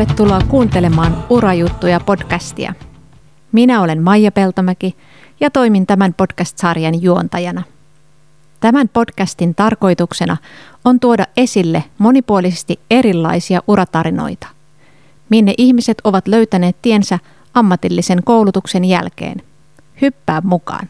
tervetuloa 0.00 0.40
kuuntelemaan 0.48 1.24
Urajuttuja 1.30 2.00
podcastia. 2.00 2.74
Minä 3.52 3.80
olen 3.80 4.02
Maija 4.02 4.32
Peltomäki 4.32 4.96
ja 5.40 5.50
toimin 5.50 5.86
tämän 5.86 6.14
podcast-sarjan 6.14 7.02
juontajana. 7.02 7.62
Tämän 8.60 8.88
podcastin 8.88 9.54
tarkoituksena 9.54 10.36
on 10.84 11.00
tuoda 11.00 11.26
esille 11.36 11.84
monipuolisesti 11.98 12.80
erilaisia 12.90 13.60
uratarinoita. 13.66 14.46
Minne 15.28 15.54
ihmiset 15.58 15.98
ovat 16.04 16.28
löytäneet 16.28 16.76
tiensä 16.82 17.18
ammatillisen 17.54 18.22
koulutuksen 18.24 18.84
jälkeen. 18.84 19.42
Hyppää 20.00 20.40
mukaan! 20.44 20.88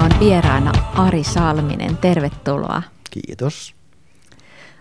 Meillä 0.00 0.14
on 0.14 0.20
vieraana 0.20 0.72
Ari 0.94 1.24
Salminen. 1.24 1.96
Tervetuloa. 1.96 2.82
Kiitos. 3.10 3.74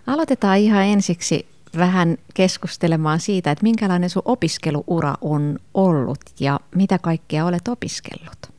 Aloitetaan 0.07 0.57
ihan 0.57 0.83
ensiksi 0.85 1.47
vähän 1.77 2.17
keskustelemaan 2.33 3.19
siitä, 3.19 3.51
että 3.51 3.63
minkälainen 3.63 4.09
sun 4.09 4.21
opiskeluura 4.25 5.15
on 5.21 5.59
ollut 5.73 6.19
ja 6.39 6.59
mitä 6.75 6.99
kaikkea 6.99 7.45
olet 7.45 7.67
opiskellut? 7.67 8.51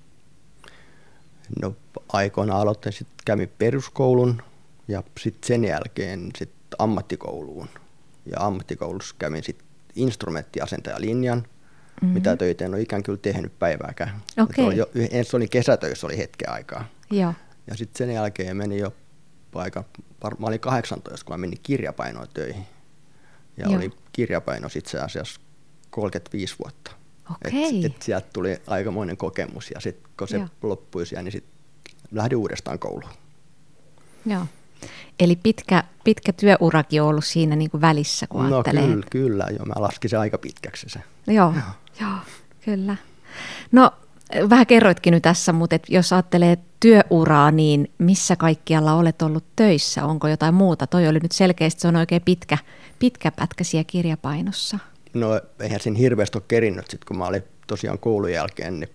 No 1.63 1.75
aikoina 2.13 2.61
aloitin 2.61 2.93
sitten 2.93 3.17
kävin 3.25 3.53
peruskoulun 3.59 4.43
ja 4.89 5.03
sitten 5.21 5.47
sen 5.47 5.65
jälkeen 5.65 6.31
sitten 6.39 6.59
ammattikouluun. 6.79 7.69
Ja 8.27 8.37
ammattikoulussa 8.47 9.15
kävin 9.19 9.45
sitten 9.45 9.67
instrumenttiasentajalinjan, 9.97 11.47
mm-hmm. 12.01 12.15
mitä 12.15 12.37
töitä 12.37 12.65
en 12.65 12.75
ole 12.75 12.81
ikään 12.81 13.03
kuin 13.03 13.19
tehnyt 13.19 13.59
päivääkään. 13.59 14.23
Okei. 14.39 14.65
Oli 14.65 14.77
jo, 14.77 14.91
ensin 15.11 15.37
olin 15.37 15.51
kesätöissä 15.51 16.07
oli 16.07 16.19
hetken 16.19 16.51
aikaa. 16.51 16.85
Joo. 17.11 17.35
Ja 17.67 17.77
sitten 17.77 17.99
sen 17.99 18.15
jälkeen 18.15 18.57
meni 18.57 18.79
jo 18.79 18.95
aika, 19.55 19.85
mä 20.39 20.47
olin 20.47 20.61
18, 20.61 21.25
kun 21.25 21.33
mä 21.33 21.39
menin 21.39 21.59
kirjapainoon 21.63 22.29
töihin. 22.35 22.67
Ja 23.57 23.67
Joo. 23.67 23.77
oli 23.77 23.91
kirjapaino 24.13 24.69
itse 24.77 24.99
asiassa 24.99 25.41
35 25.91 26.55
vuotta. 26.59 26.91
Okei. 27.31 27.79
Et, 27.79 27.85
et 27.85 28.03
sieltä 28.03 28.29
tuli 28.33 28.59
aikamoinen 28.67 29.17
kokemus 29.17 29.71
ja 29.75 29.81
sitten 29.81 30.11
kun 30.19 30.29
se 30.29 30.37
Joo. 30.37 30.49
loppui 30.63 31.07
siellä, 31.07 31.23
niin 31.23 31.33
sitten 31.33 31.53
lähdin 32.11 32.39
uudestaan 32.39 32.79
kouluun. 32.79 33.13
Joo. 34.27 34.47
Eli 35.21 35.37
pitkä, 35.37 35.85
pitkä 36.05 36.33
työurakin 36.33 37.03
on 37.03 37.09
ollut 37.09 37.25
siinä 37.25 37.57
niin 37.57 37.71
kuin 37.71 37.81
välissä, 37.81 38.27
kun 38.27 38.51
no 38.51 38.57
ajattelee. 38.57 38.87
kyllä, 38.87 39.07
kyllä, 39.11 39.47
joo, 39.51 39.67
mä 39.67 39.75
laskin 39.77 40.11
se 40.11 40.17
aika 40.17 40.39
pitkäksi 40.39 40.87
se. 40.89 41.01
Joo, 41.27 41.55
joo, 42.01 42.17
kyllä. 42.65 42.97
No 43.73 43.91
vähän 44.51 44.67
kerroitkin 44.67 45.13
nyt 45.13 45.23
tässä, 45.23 45.53
mutta 45.53 45.77
et 45.77 45.83
jos 45.89 46.13
ajattelee 46.13 46.59
työuraa, 46.81 47.51
niin 47.51 47.91
missä 47.99 48.37
kaikkialla 48.37 48.95
olet 48.95 49.23
ollut 49.23 49.45
töissä? 49.57 50.05
Onko 50.05 50.29
jotain 50.29 50.55
muuta? 50.55 50.87
Toi 50.87 51.09
oli 51.09 51.19
nyt 51.19 51.33
selkeästi, 51.33 51.81
se 51.81 51.89
on 51.89 51.97
oikein 51.97 52.23
pitkä, 52.23 52.59
pitkä 52.99 53.33
pätkä 53.33 53.65
siellä 53.65 53.85
kirjapainossa. 53.85 54.79
No 55.15 55.41
eihän 55.61 55.81
siinä 55.81 55.99
hirveästi 55.99 56.39
ole 56.39 56.45
kerinnyt, 56.49 56.91
sit 56.91 57.05
kun 57.05 57.19
mä 57.19 57.27
olin 57.27 57.43
tosiaan 57.67 57.99
koulun 57.99 58.33
jälkeen, 58.33 58.81
niin 58.81 58.91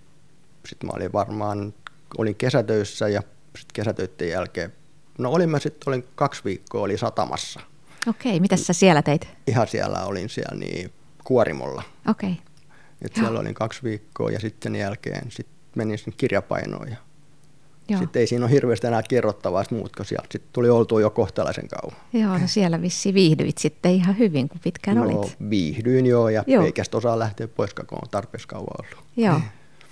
sitten 0.65 0.87
mä 0.87 0.93
olin 0.95 1.13
varmaan, 1.13 1.73
olin 2.17 2.35
kesätöissä 2.35 3.07
ja 3.07 3.21
sitten 3.57 3.73
kesätöiden 3.73 4.29
jälkeen, 4.29 4.73
no 5.17 5.31
olin 5.31 5.49
mä 5.49 5.59
sitten, 5.59 5.89
olin 5.89 6.05
kaksi 6.15 6.41
viikkoa, 6.45 6.81
oli 6.81 6.97
satamassa. 6.97 7.59
Okei, 8.07 8.39
mitä 8.39 8.57
sä 8.57 8.73
siellä 8.73 9.01
teit? 9.01 9.27
Ihan 9.47 9.67
siellä 9.67 10.05
olin 10.05 10.29
siellä 10.29 10.59
niin 10.59 10.91
kuorimolla. 11.23 11.83
Okei, 12.09 12.37
Et 13.01 13.15
siellä 13.15 13.39
olin 13.39 13.53
kaksi 13.53 13.83
viikkoa 13.83 14.31
ja 14.31 14.39
sitten 14.39 14.71
sen 14.71 14.81
jälkeen 14.81 15.31
sit 15.31 15.47
menin 15.75 15.97
sinne 15.97 16.13
kirjapainoon. 16.17 16.87
Ja 16.89 16.95
joo. 17.89 17.99
sitten 17.99 18.19
ei 18.19 18.27
siinä 18.27 18.45
ole 18.45 18.51
hirveästi 18.51 18.87
enää 18.87 19.03
kerrottavaa 19.03 19.63
muut, 19.71 19.95
kun 19.95 20.05
sieltä 20.05 20.27
sit 20.31 20.43
tuli 20.53 20.69
oltua 20.69 21.01
jo 21.01 21.09
kohtalaisen 21.09 21.67
kauan. 21.67 21.97
Joo, 22.13 22.37
no 22.37 22.47
siellä 22.47 22.81
vissi 22.81 23.13
viihdyit 23.13 23.57
sitten 23.57 23.91
ihan 23.91 24.17
hyvin, 24.17 24.49
kun 24.49 24.59
pitkään 24.63 24.97
no, 24.97 25.03
olit. 25.03 25.37
viihdyin 25.49 26.05
joo 26.05 26.29
ja 26.29 26.43
Joo. 26.47 26.65
eikä 26.65 26.83
osaa 26.93 27.19
lähteä 27.19 27.47
pois, 27.47 27.73
kun 27.73 27.85
on 27.91 28.09
tarpeeksi 28.11 28.47
kauan 28.47 28.67
ollut. 28.79 29.05
Joo, 29.17 29.41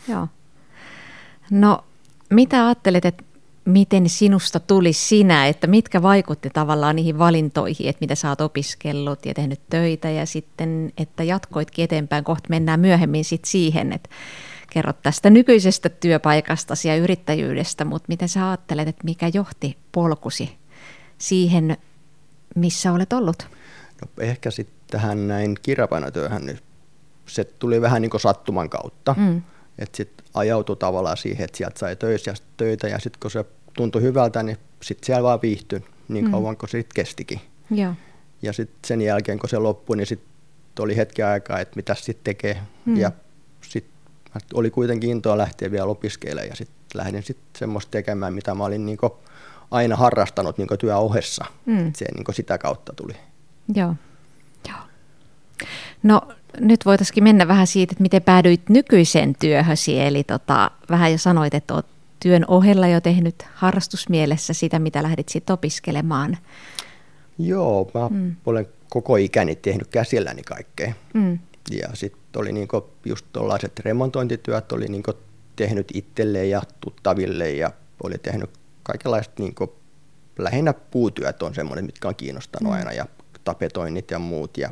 joo. 0.08 0.28
No, 1.52 1.84
mitä 2.30 2.66
ajattelet, 2.66 3.06
että 3.06 3.24
miten 3.66 4.10
sinusta 4.10 4.60
tuli 4.60 4.94
sinä, 4.94 5.48
että 5.48 5.68
mitkä 5.68 6.02
vaikutti 6.02 6.50
tavallaan 6.50 6.96
niihin 6.96 7.20
valintoihin, 7.20 7.90
että 7.90 8.02
mitä 8.02 8.16
sä 8.16 8.30
oot 8.30 8.42
opiskellut 8.42 9.26
ja 9.26 9.34
tehnyt 9.34 9.62
töitä 9.70 10.10
ja 10.10 10.26
sitten, 10.26 10.94
että 10.98 11.24
jatkoitkin 11.24 11.84
eteenpäin, 11.84 12.24
kohta 12.24 12.50
mennään 12.50 12.80
myöhemmin 12.80 13.26
sitten 13.26 13.52
siihen, 13.52 13.94
että 13.94 14.10
kerrot 14.70 15.02
tästä 15.02 15.30
nykyisestä 15.30 15.90
työpaikastasi 15.90 16.88
ja 16.88 16.96
yrittäjyydestä, 16.96 17.86
mutta 17.86 18.06
miten 18.08 18.30
sä 18.30 18.50
ajattelet, 18.50 18.88
että 18.88 19.04
mikä 19.04 19.32
johti 19.34 19.78
polkusi 19.92 20.58
siihen, 21.18 21.78
missä 22.56 22.92
olet 22.92 23.14
ollut? 23.14 23.48
No, 24.02 24.24
ehkä 24.24 24.52
sitten 24.52 24.76
tähän 24.92 25.28
näin 25.28 25.56
kirjapainotyöhön, 25.62 26.46
niin 26.46 26.60
se 27.26 27.44
tuli 27.44 27.82
vähän 27.82 28.02
niin 28.02 28.10
kuin 28.10 28.22
sattuman 28.22 28.70
kautta. 28.70 29.16
Mm. 29.18 29.42
Että 29.80 29.98
sitten 29.98 30.26
ajautui 30.34 30.76
tavallaan 30.76 31.18
siihen, 31.18 31.46
että 31.46 31.58
sieltä 31.58 31.80
sai 31.80 31.96
töissä 31.96 32.32
ja 32.32 32.36
töitä 32.58 32.88
ja 32.88 33.00
sitten 33.00 33.20
kun 33.20 33.32
se 33.32 33.46
tuntui 33.78 34.02
hyvältä, 34.02 34.44
niin 34.44 34.58
sitten 34.82 35.06
siellä 35.06 35.24
vaan 35.24 35.42
viihtyi 35.42 35.86
niin 36.08 36.26
Mm. 36.26 36.32
kauan 36.32 36.58
kuin 36.58 36.70
se 36.70 36.78
sitten 36.78 36.96
kestikin. 36.96 37.42
Joo, 37.72 37.94
Ja 38.42 38.54
sitten 38.54 38.78
sen 38.86 39.02
jälkeen, 39.02 39.40
kun 39.40 39.50
se 39.50 39.58
loppui, 39.58 39.98
niin 39.98 40.08
sitten 40.08 40.30
oli 40.80 40.98
hetki 40.98 41.24
aikaa, 41.24 41.60
että 41.60 41.76
mitä 41.76 41.96
sitten 41.96 42.24
tekee. 42.24 42.58
Mm. 42.86 42.98
Ja 42.98 43.12
sitten 43.62 43.94
oli 44.54 44.70
kuitenkin 44.72 45.10
intoa 45.10 45.38
lähteä 45.38 45.72
vielä 45.72 45.86
opiskelemaan 45.86 46.48
ja 46.50 46.56
sitten 46.56 46.76
lähdin 46.94 47.24
sitten 47.24 47.46
semmoista 47.58 47.92
tekemään, 47.92 48.34
mitä 48.34 48.56
mä 48.56 48.64
olin 48.66 48.86
niinku 48.86 49.18
aina 49.72 49.96
harrastanut 49.96 50.58
niinku 50.58 50.78
työn 50.78 50.98
ohessa. 50.98 51.46
Mm. 51.66 51.94
Se 51.96 52.06
niinku 52.16 52.32
sitä 52.32 52.58
kautta 52.58 52.94
tuli. 52.96 53.14
Joo. 53.76 53.96
Joo. 54.70 54.78
No 56.04 56.22
nyt 56.60 56.86
voitaisiin 56.86 57.24
mennä 57.24 57.48
vähän 57.48 57.68
siitä, 57.68 57.92
että 57.94 58.02
miten 58.02 58.22
päädyit 58.22 58.70
nykyiseen 58.70 59.36
työhösi. 59.40 60.00
Eli 60.00 60.24
tota, 60.24 60.72
vähän 60.90 61.12
jo 61.12 61.18
sanoit, 61.18 61.54
että 61.54 61.74
olet 61.74 61.86
työn 62.20 62.46
ohella 62.48 62.88
jo 62.88 63.02
tehnyt 63.02 63.36
harrastusmielessä 63.54 64.54
sitä, 64.54 64.80
mitä 64.80 65.04
lähdit 65.04 65.30
sitten 65.30 65.54
opiskelemaan. 65.54 66.38
Joo, 67.40 67.92
mä 67.94 68.08
Mm. 68.10 68.36
olen 68.46 68.68
koko 68.90 69.16
ikäni 69.16 69.56
tehnyt 69.56 69.88
käsilläni 69.88 70.42
kaikkea. 70.42 70.94
Mm. 71.14 71.40
Ja 71.72 71.88
sitten 71.94 72.42
oli 72.42 72.52
niinku 72.52 72.90
just 73.06 73.26
tuollaiset 73.34 73.80
remontointityöt, 73.80 74.72
oli 74.72 74.88
niinku 74.88 75.12
tehnyt 75.56 75.88
itselleen 75.94 76.50
ja 76.50 76.62
tuttaville 76.82 77.52
ja 77.52 77.72
oli 78.04 78.18
tehnyt 78.18 78.50
kaikenlaiset 78.84 79.40
niinku, 79.40 79.76
lähinnä 80.38 80.74
puutyöt 80.74 81.44
on 81.44 81.56
semmoinen, 81.56 81.86
mitkä 81.86 82.08
on 82.08 82.16
kiinnostanut 82.16 82.74
Mm. 82.74 82.78
aina 82.78 82.92
ja 82.92 83.06
tapetoinnit 83.44 84.12
ja 84.12 84.20
muut 84.20 84.58
ja 84.58 84.70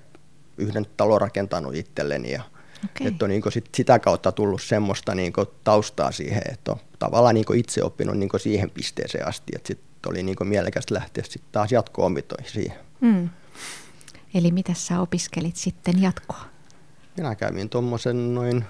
yhden 0.62 0.86
talon 0.98 1.22
rakentanut 1.22 1.76
itselleni 1.76 2.32
ja 2.32 2.44
Okei. 2.86 3.08
että 3.08 3.26
on 3.26 3.30
niinku 3.30 3.52
sit 3.52 3.70
sitä 3.76 4.00
kautta 4.00 4.32
tullut 4.32 4.62
semmoista 4.62 5.16
niinku 5.16 5.46
taustaa 5.64 6.12
siihen, 6.12 6.42
että 6.52 6.72
on 6.72 6.78
tavallaan 7.00 7.36
niinku 7.36 7.54
itse 7.54 7.84
oppinut 7.84 8.18
niinku 8.18 8.40
siihen 8.40 8.70
pisteeseen 8.70 9.28
asti, 9.28 9.52
että 9.56 9.68
sitten 9.68 10.10
oli 10.10 10.24
niinku 10.24 10.44
mielekästä 10.44 10.96
lähteä 10.96 11.24
sitten 11.24 11.52
taas 11.52 11.72
jatko-opintoihin 11.72 12.52
siihen. 12.52 12.78
Mm. 13.02 13.30
Eli 14.34 14.52
mitä 14.52 14.74
sä 14.74 15.00
opiskelit 15.00 15.56
sitten 15.56 16.02
jatkoa? 16.02 16.42
Minä 17.18 17.36
kävin 17.36 17.70
tuommoisen 17.70 18.36
noin 18.36 18.66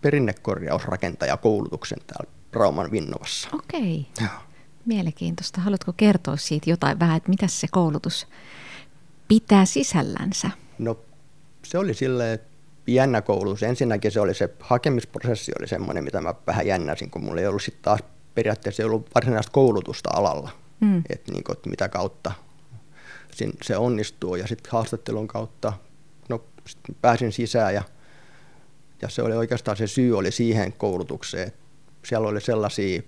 perinnekorjausrakentajakoulutuksen 0.00 1.98
täällä 2.06 2.30
Rauman 2.52 2.90
Vinnovassa. 2.90 3.48
Okei, 3.52 4.06
Joo. 4.20 4.30
mielenkiintoista. 4.86 5.60
Haluatko 5.60 5.92
kertoa 5.92 6.36
siitä 6.36 6.70
jotain 6.70 6.98
vähän, 6.98 7.16
että 7.16 7.28
mitä 7.28 7.46
se 7.46 7.66
koulutus 7.70 8.26
pitää 9.28 9.64
sisällänsä? 9.64 10.50
No 10.80 10.98
se 11.64 11.78
oli 11.78 11.94
silleen 11.94 12.38
jännä 12.86 13.22
koulutus. 13.22 13.62
Ensinnäkin 13.62 14.12
se 14.12 14.20
oli 14.20 14.34
se 14.34 14.48
hakemisprosessi 14.60 15.52
oli 15.58 15.68
semmoinen, 15.68 16.04
mitä 16.04 16.20
mä 16.20 16.34
vähän 16.46 16.66
jännäsin, 16.66 17.10
kun 17.10 17.24
mulla 17.24 17.40
ei 17.40 17.46
ollut 17.46 17.62
sitten 17.62 17.82
taas 17.82 18.00
periaatteessa 18.34 18.82
ei 18.82 18.86
ollut 18.86 19.10
varsinaista 19.14 19.52
koulutusta 19.52 20.10
alalla, 20.12 20.50
Mm. 20.80 21.02
että 21.10 21.32
niinku, 21.32 21.52
et 21.52 21.66
mitä 21.66 21.88
kautta 21.88 22.32
sin- 23.32 23.56
se 23.62 23.76
onnistuu. 23.76 24.36
Ja 24.36 24.46
sitten 24.46 24.72
haastattelun 24.72 25.28
kautta 25.28 25.72
no, 26.28 26.44
sit 26.66 26.78
pääsin 27.02 27.32
sisään 27.32 27.74
ja, 27.74 27.82
ja 29.02 29.08
se 29.08 29.22
oli 29.22 29.34
oikeastaan 29.36 29.76
se 29.76 29.86
syy 29.86 30.18
oli 30.18 30.30
siihen 30.32 30.72
koulutukseen, 30.72 31.52
siellä 32.04 32.28
oli 32.28 32.40
sellaisia 32.40 33.02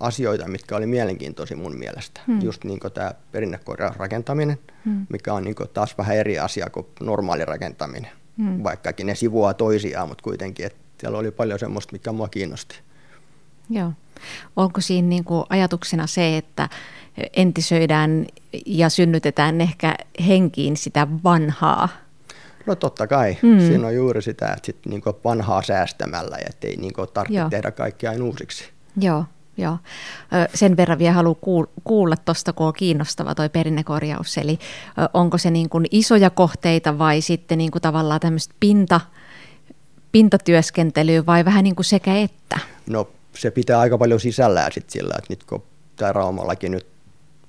asioita, 0.00 0.48
mitkä 0.48 0.76
oli 0.76 0.86
mielenkiintoisia 0.86 1.56
mun 1.56 1.78
mielestä. 1.78 2.20
Hmm. 2.26 2.40
Just 2.42 2.64
niin 2.64 2.80
tämä 2.94 3.12
perinnekorjausrakentaminen, 3.32 4.58
Hmm. 4.84 5.06
mikä 5.08 5.34
on 5.34 5.44
niin 5.44 5.54
taas 5.74 5.98
vähän 5.98 6.16
eri 6.16 6.38
asia 6.38 6.70
kuin 6.70 6.86
normaali 7.00 7.44
rakentaminen. 7.44 8.10
Hmm. 8.38 8.62
Vaikkakin 8.64 9.06
ne 9.06 9.14
sivuaa 9.14 9.54
toisiaan, 9.54 10.08
mutta 10.08 10.22
kuitenkin, 10.22 10.66
että 10.66 10.78
siellä 11.00 11.18
oli 11.18 11.30
paljon 11.30 11.58
semmoista, 11.58 11.92
mikä 11.92 12.12
mua 12.12 12.28
kiinnosti. 12.28 12.78
Joo. 13.70 13.92
Onko 14.56 14.80
siinä 14.80 15.08
niin 15.08 15.24
kuin 15.24 15.44
ajatuksena 15.48 16.06
se, 16.06 16.36
että 16.36 16.68
entisöidään 17.36 18.26
ja 18.66 18.88
synnytetään 18.88 19.60
ehkä 19.60 19.94
henkiin 20.26 20.76
sitä 20.76 21.06
vanhaa? 21.24 21.88
No 22.66 22.74
totta 22.74 23.06
kai, 23.06 23.36
Mm. 23.42 23.58
siinä 23.60 23.86
on 23.86 23.94
juuri 23.94 24.22
sitä, 24.22 24.46
että 24.46 24.66
sit 24.66 24.76
niinku 24.86 25.18
vanhaa 25.24 25.62
säästämällä, 25.62 26.36
ja 26.36 26.46
ettei 26.50 26.76
niinku 26.76 27.06
tarvitse 27.06 27.38
Joo. 27.38 27.50
tehdä 27.50 27.70
kaikkia 27.70 28.10
aina 28.10 28.24
uusiksi. 28.24 28.64
Joo, 28.96 29.24
joo. 29.58 29.78
Sen 30.54 30.76
verran 30.76 30.98
vielä 30.98 31.12
haluan 31.12 31.36
kuulla 31.84 32.16
tuosta, 32.16 32.52
kun 32.52 32.66
on 32.66 32.72
kiinnostava 32.72 33.34
tuo 33.34 33.48
perinnekorjaus. 33.48 34.38
Eli 34.38 34.58
onko 35.14 35.38
se 35.38 35.50
niin 35.50 35.68
kuin 35.68 35.86
isoja 35.90 36.30
kohteita 36.30 36.98
vai 36.98 37.20
sitten 37.20 37.58
niin 37.58 37.70
kuin 37.70 37.82
tavallaan 37.82 38.20
tämmöistä 38.20 38.54
pinta, 38.60 39.00
pintatyöskentelyä 40.12 41.26
vai 41.26 41.44
vähän 41.44 41.64
niin 41.64 41.76
kuin 41.76 41.84
sekä 41.84 42.16
että? 42.16 42.58
No 42.86 43.08
se 43.38 43.50
pitää 43.50 43.80
aika 43.80 43.98
paljon 43.98 44.20
sisällään 44.20 44.72
sitten 44.72 44.92
sillä, 44.92 45.14
että 45.18 45.32
nyt 45.32 45.44
kun 45.44 45.62
tämä 45.96 46.12
Raumallakin 46.12 46.72
nyt 46.72 46.86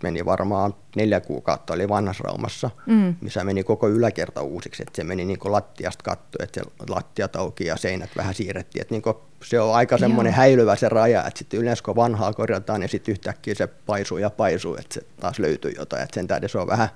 meni 0.03 0.25
varmaan 0.25 0.73
neljä 0.95 1.21
kuukautta, 1.21 1.73
oli 1.73 1.89
vanhassa 1.89 2.23
Raumassa, 2.23 2.69
mm. 2.85 3.15
missä 3.21 3.43
meni 3.43 3.63
koko 3.63 3.89
yläkerta 3.89 4.41
uusiksi, 4.41 4.83
että 4.83 4.95
se 4.95 5.03
meni 5.03 5.25
niin 5.25 5.39
kuin 5.39 5.51
lattiasta 5.51 6.03
katto, 6.03 6.43
että 6.43 6.61
se 6.61 6.71
lattiat 6.89 7.35
auki 7.35 7.65
ja 7.65 7.77
seinät 7.77 8.09
vähän 8.17 8.35
siirrettiin, 8.35 8.81
että 8.81 8.93
niin 8.93 9.01
kuin 9.01 9.15
se 9.43 9.59
on 9.59 9.75
aika 9.75 9.97
semmoinen 9.97 10.33
häilyvä 10.33 10.75
se 10.75 10.89
raja, 10.89 11.27
että 11.27 11.37
sitten 11.37 11.59
yleensä 11.59 11.83
kun 11.83 11.95
vanhaa 11.95 12.33
korjataan, 12.33 12.79
niin 12.79 12.89
sitten 12.89 13.11
yhtäkkiä 13.11 13.55
se 13.55 13.67
paisuu 13.67 14.17
ja 14.17 14.29
paisuu, 14.29 14.75
että 14.75 14.93
se 14.93 15.01
taas 15.19 15.39
löytyy 15.39 15.71
jotain, 15.77 16.03
että 16.03 16.15
sen 16.15 16.27
tähden 16.27 16.49
se 16.49 16.57
on 16.57 16.67
vähän 16.67 16.89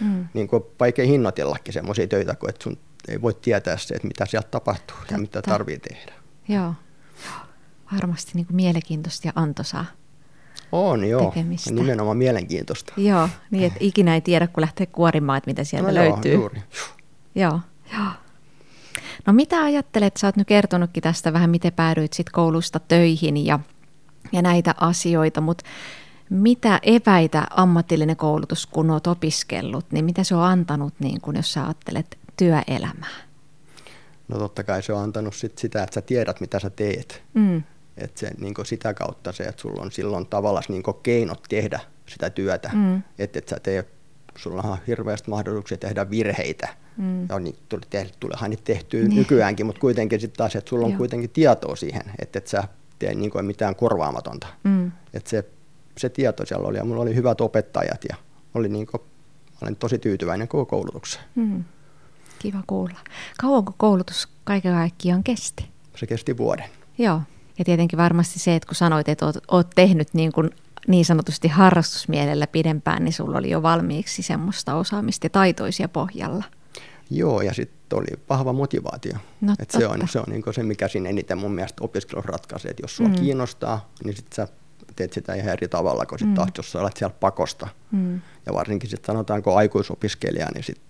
mm. 0.00 0.28
niin 0.34 0.48
kuin 0.48 0.64
vaikea 0.80 1.06
hinnoitellakin 1.06 1.74
semmoisia 1.74 2.06
töitä, 2.06 2.34
kun 2.34 2.48
että 2.48 2.64
sun 2.64 2.78
ei 3.08 3.22
voi 3.22 3.34
tietää 3.34 3.76
se, 3.76 3.94
että 3.94 4.08
mitä 4.08 4.26
sieltä 4.26 4.48
tapahtuu 4.50 4.96
Totta. 4.96 5.14
ja 5.14 5.18
mitä 5.18 5.42
tarvii 5.42 5.78
tehdä. 5.78 6.12
Joo, 6.48 6.74
varmasti 7.94 8.32
niin 8.34 8.46
kuin 8.46 8.56
mielenkiintoista 8.56 9.28
ja 9.28 9.32
antoisaa. 9.34 9.84
On 10.72 11.04
joo, 11.04 11.30
tekemistä. 11.30 11.70
nimenomaan 11.70 12.16
mielenkiintoista. 12.16 12.92
Joo, 12.96 13.28
niin 13.50 13.64
että 13.64 13.78
ikinä 13.80 14.14
ei 14.14 14.20
tiedä, 14.20 14.46
kun 14.46 14.60
lähtee 14.60 14.86
kuorimaan, 14.86 15.38
että 15.38 15.50
mitä 15.50 15.64
sieltä 15.64 15.88
no 15.88 15.94
löytyy. 15.94 16.32
Joo, 16.32 16.40
juuri. 16.40 16.62
Joo, 17.34 17.60
joo. 17.92 18.10
No 19.26 19.32
mitä 19.32 19.62
ajattelet, 19.62 20.16
sä 20.16 20.26
oot 20.26 20.36
nyt 20.36 20.48
kertonutkin 20.48 21.02
tästä 21.02 21.32
vähän, 21.32 21.50
miten 21.50 21.72
päädyit 21.72 22.12
sitten 22.12 22.32
koulusta 22.32 22.80
töihin 22.80 23.46
ja, 23.46 23.58
ja 24.32 24.42
näitä 24.42 24.74
asioita, 24.80 25.40
mutta 25.40 25.64
mitä 26.30 26.80
eväitä 26.82 27.46
ammatillinen 27.50 28.16
koulutus, 28.16 28.66
kun 28.66 28.90
oot 28.90 29.06
opiskellut, 29.06 29.86
niin 29.92 30.04
mitä 30.04 30.24
se 30.24 30.34
on 30.34 30.42
antanut, 30.42 30.94
niin 30.98 31.20
kun, 31.20 31.36
jos 31.36 31.52
sä 31.52 31.64
ajattelet 31.64 32.18
työelämää? 32.36 33.28
No 34.28 34.38
totta 34.38 34.64
kai 34.64 34.82
se 34.82 34.92
on 34.92 35.02
antanut 35.02 35.34
sit 35.34 35.58
sitä, 35.58 35.82
että 35.82 35.94
sä 35.94 36.00
tiedät, 36.00 36.40
mitä 36.40 36.58
sä 36.58 36.70
teet. 36.70 37.22
Mm. 37.34 37.62
Et 38.00 38.16
se, 38.16 38.30
niin 38.38 38.54
sitä 38.64 38.94
kautta 38.94 39.32
se, 39.32 39.44
että 39.44 39.62
sulla 39.62 39.82
on 39.82 39.92
silloin 39.92 40.26
tavallaan 40.26 40.64
niin 40.68 40.82
keinot 41.02 41.42
tehdä 41.48 41.80
sitä 42.06 42.30
työtä, 42.30 42.70
mm. 42.74 43.02
että 43.18 43.38
et 43.38 43.48
sä 43.48 43.60
tee, 43.62 43.84
sulla 44.36 44.62
on 44.62 44.78
hirveästi 44.86 45.30
mahdollisuuksia 45.30 45.78
tehdä 45.78 46.10
virheitä. 46.10 46.68
Mm. 46.96 47.26
Ja 47.28 47.38
niin, 47.38 47.56
tuleehan 48.20 48.50
niitä 48.50 48.64
tehtyä 48.64 49.00
niin. 49.00 49.16
nykyäänkin, 49.16 49.66
mutta 49.66 49.80
kuitenkin 49.80 50.20
sitten 50.20 50.38
taas, 50.38 50.56
että 50.56 50.68
sulla 50.68 50.84
on 50.84 50.90
Joo. 50.90 50.98
kuitenkin 50.98 51.30
tietoa 51.30 51.76
siihen, 51.76 52.02
että 52.18 52.38
et 52.38 52.46
sä 52.46 52.64
tee 52.98 53.14
niin 53.14 53.30
kuin 53.30 53.44
mitään 53.44 53.76
korvaamatonta. 53.76 54.46
Mm. 54.64 54.92
Että 55.14 55.30
se, 55.30 55.44
se 55.98 56.08
tieto 56.08 56.46
siellä 56.46 56.68
oli 56.68 56.78
ja 56.78 56.84
mulla 56.84 57.02
oli 57.02 57.14
hyvät 57.14 57.40
opettajat 57.40 58.04
ja 58.08 58.16
oli 58.54 58.68
niin 58.68 58.86
kuin, 58.86 59.02
olen 59.62 59.76
tosi 59.76 59.98
tyytyväinen 59.98 60.48
koko 60.48 60.66
koulutukseen. 60.66 61.24
Mm. 61.34 61.64
Kiva 62.38 62.58
kuulla. 62.66 62.98
Kauanko 63.40 63.74
koulutus 63.76 64.28
kaiken 64.44 64.72
kaikkiaan 64.72 65.24
kesti? 65.24 65.68
Se 65.96 66.06
kesti 66.06 66.36
vuoden. 66.36 66.64
Joo. 66.98 67.20
Ja 67.58 67.64
tietenkin 67.64 67.96
varmasti 67.96 68.38
se, 68.38 68.54
että 68.54 68.66
kun 68.66 68.74
sanoit, 68.74 69.08
että 69.08 69.26
oot, 69.26 69.36
oot 69.48 69.70
tehnyt 69.74 70.14
niin, 70.14 70.32
kuin 70.32 70.50
niin 70.86 71.04
sanotusti 71.04 71.48
harrastusmielellä 71.48 72.46
pidempään, 72.46 73.04
niin 73.04 73.12
sulla 73.12 73.38
oli 73.38 73.50
jo 73.50 73.62
valmiiksi 73.62 74.22
semmoista 74.22 74.74
osaamista 74.74 75.26
ja 75.26 75.30
taitoisia 75.30 75.88
pohjalla. 75.88 76.44
Joo, 77.10 77.40
ja 77.42 77.54
sitten 77.54 77.98
oli 77.98 78.06
vahva 78.28 78.52
motivaatio. 78.52 79.14
No, 79.40 79.54
Et 79.58 79.70
se 79.70 79.86
on, 79.86 80.08
se, 80.08 80.18
on 80.18 80.24
niin 80.28 80.42
se, 80.50 80.62
mikä 80.62 80.88
siinä 80.88 81.08
eniten 81.08 81.38
mun 81.38 81.52
mielestä 81.52 81.84
opiskelussa 81.84 82.32
ratkaisee. 82.32 82.70
Että 82.70 82.82
jos 82.82 82.96
sua 82.96 83.08
mm. 83.08 83.14
kiinnostaa, 83.14 83.90
niin 84.04 84.16
sitten 84.16 84.36
sä 84.36 84.48
teet 84.96 85.12
sitä 85.12 85.34
ihan 85.34 85.52
eri 85.52 85.68
tavalla 85.68 86.06
kuin 86.06 86.18
sit 86.18 86.28
mm. 86.28 86.34
taas, 86.34 86.48
jos 86.56 86.72
sä 86.72 86.80
olet 86.80 86.96
siellä 86.96 87.14
pakosta. 87.20 87.68
Mm. 87.90 88.20
Ja 88.46 88.54
varsinkin 88.54 88.90
sitten 88.90 89.06
sanotaanko 89.06 89.56
aikuisopiskelija, 89.56 90.48
niin 90.54 90.64
sitten 90.64 90.88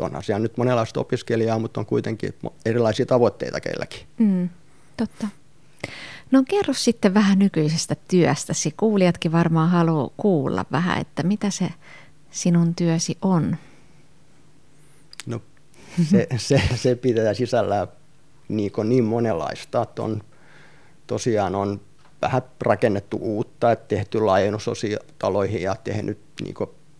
onhan 0.00 0.22
siellä 0.22 0.42
nyt 0.42 0.56
monenlaista 0.56 1.00
opiskelijaa, 1.00 1.58
mutta 1.58 1.80
on 1.80 1.86
kuitenkin 1.86 2.34
erilaisia 2.64 3.06
tavoitteita 3.06 3.60
keilläkin. 3.60 4.00
Mm. 4.18 4.48
Totta. 4.96 5.28
No 6.30 6.44
kerro 6.48 6.74
sitten 6.74 7.14
vähän 7.14 7.38
nykyisestä 7.38 7.96
työstäsi. 8.08 8.74
Kuulijatkin 8.76 9.32
varmaan 9.32 9.70
haluaa 9.70 10.10
kuulla 10.16 10.64
vähän, 10.72 11.00
että 11.00 11.22
mitä 11.22 11.50
se 11.50 11.68
sinun 12.30 12.74
työsi 12.74 13.18
on. 13.22 13.56
No 15.26 15.42
se, 16.10 16.26
se, 16.36 16.62
se 16.74 16.94
pitää 16.94 17.34
sisällä 17.34 17.88
niin, 18.48 18.72
niin 18.84 19.04
monenlaista, 19.04 19.82
että 19.82 20.02
on, 20.02 20.22
tosiaan 21.06 21.54
on 21.54 21.80
vähän 22.22 22.42
rakennettu 22.60 23.18
uutta, 23.20 23.72
että 23.72 23.88
tehty 23.88 24.18
taloihin 25.18 25.62
ja 25.62 25.76
tehnyt 25.84 26.18
niin 26.42 26.54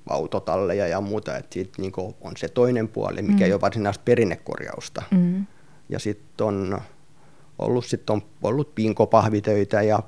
autotalleja 0.09 0.87
ja 0.87 1.01
muuta, 1.01 1.37
että 1.37 1.55
siitä 1.55 1.73
niin 1.79 1.93
on 2.21 2.37
se 2.37 2.49
toinen 2.49 2.89
puoli, 2.89 3.23
mikä 3.23 3.39
mm. 3.39 3.43
ei 3.43 3.53
ole 3.53 3.61
varsinaista 3.61 4.03
perinnekorjausta. 4.05 5.03
Mm. 5.11 5.47
Ja 5.89 5.99
sitten 5.99 6.47
on 6.47 6.81
ollut, 7.59 7.87
sit 7.87 8.11
on 8.11 8.23
ollut 8.43 8.75
pinkopahvitöitä 8.75 9.83
ja 9.83 9.99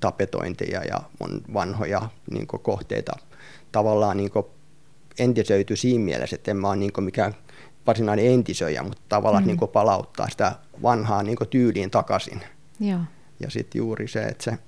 tapetointeja 0.00 0.84
ja 0.84 1.00
on 1.20 1.40
vanhoja 1.54 2.08
niin 2.30 2.46
kohteita 2.46 3.12
tavallaan 3.72 4.16
niin 4.16 4.30
entisöity 5.18 5.76
siinä 5.76 6.04
mielessä, 6.04 6.36
että 6.36 6.50
en 6.50 6.56
mä 6.56 6.68
ole 6.68 6.76
niin 6.76 6.92
mikään 7.00 7.34
varsinainen 7.86 8.26
entisöjä, 8.26 8.82
mutta 8.82 9.02
tavallaan 9.08 9.44
mm. 9.44 9.46
niin 9.46 9.68
palauttaa 9.72 10.30
sitä 10.30 10.52
vanhaa 10.82 11.22
niin 11.22 11.36
tyyliin 11.50 11.90
takaisin. 11.90 12.42
Joo. 12.80 13.00
Ja 13.40 13.50
sitten 13.50 13.78
juuri 13.78 14.08
se, 14.08 14.22
että 14.22 14.44
se 14.44 14.58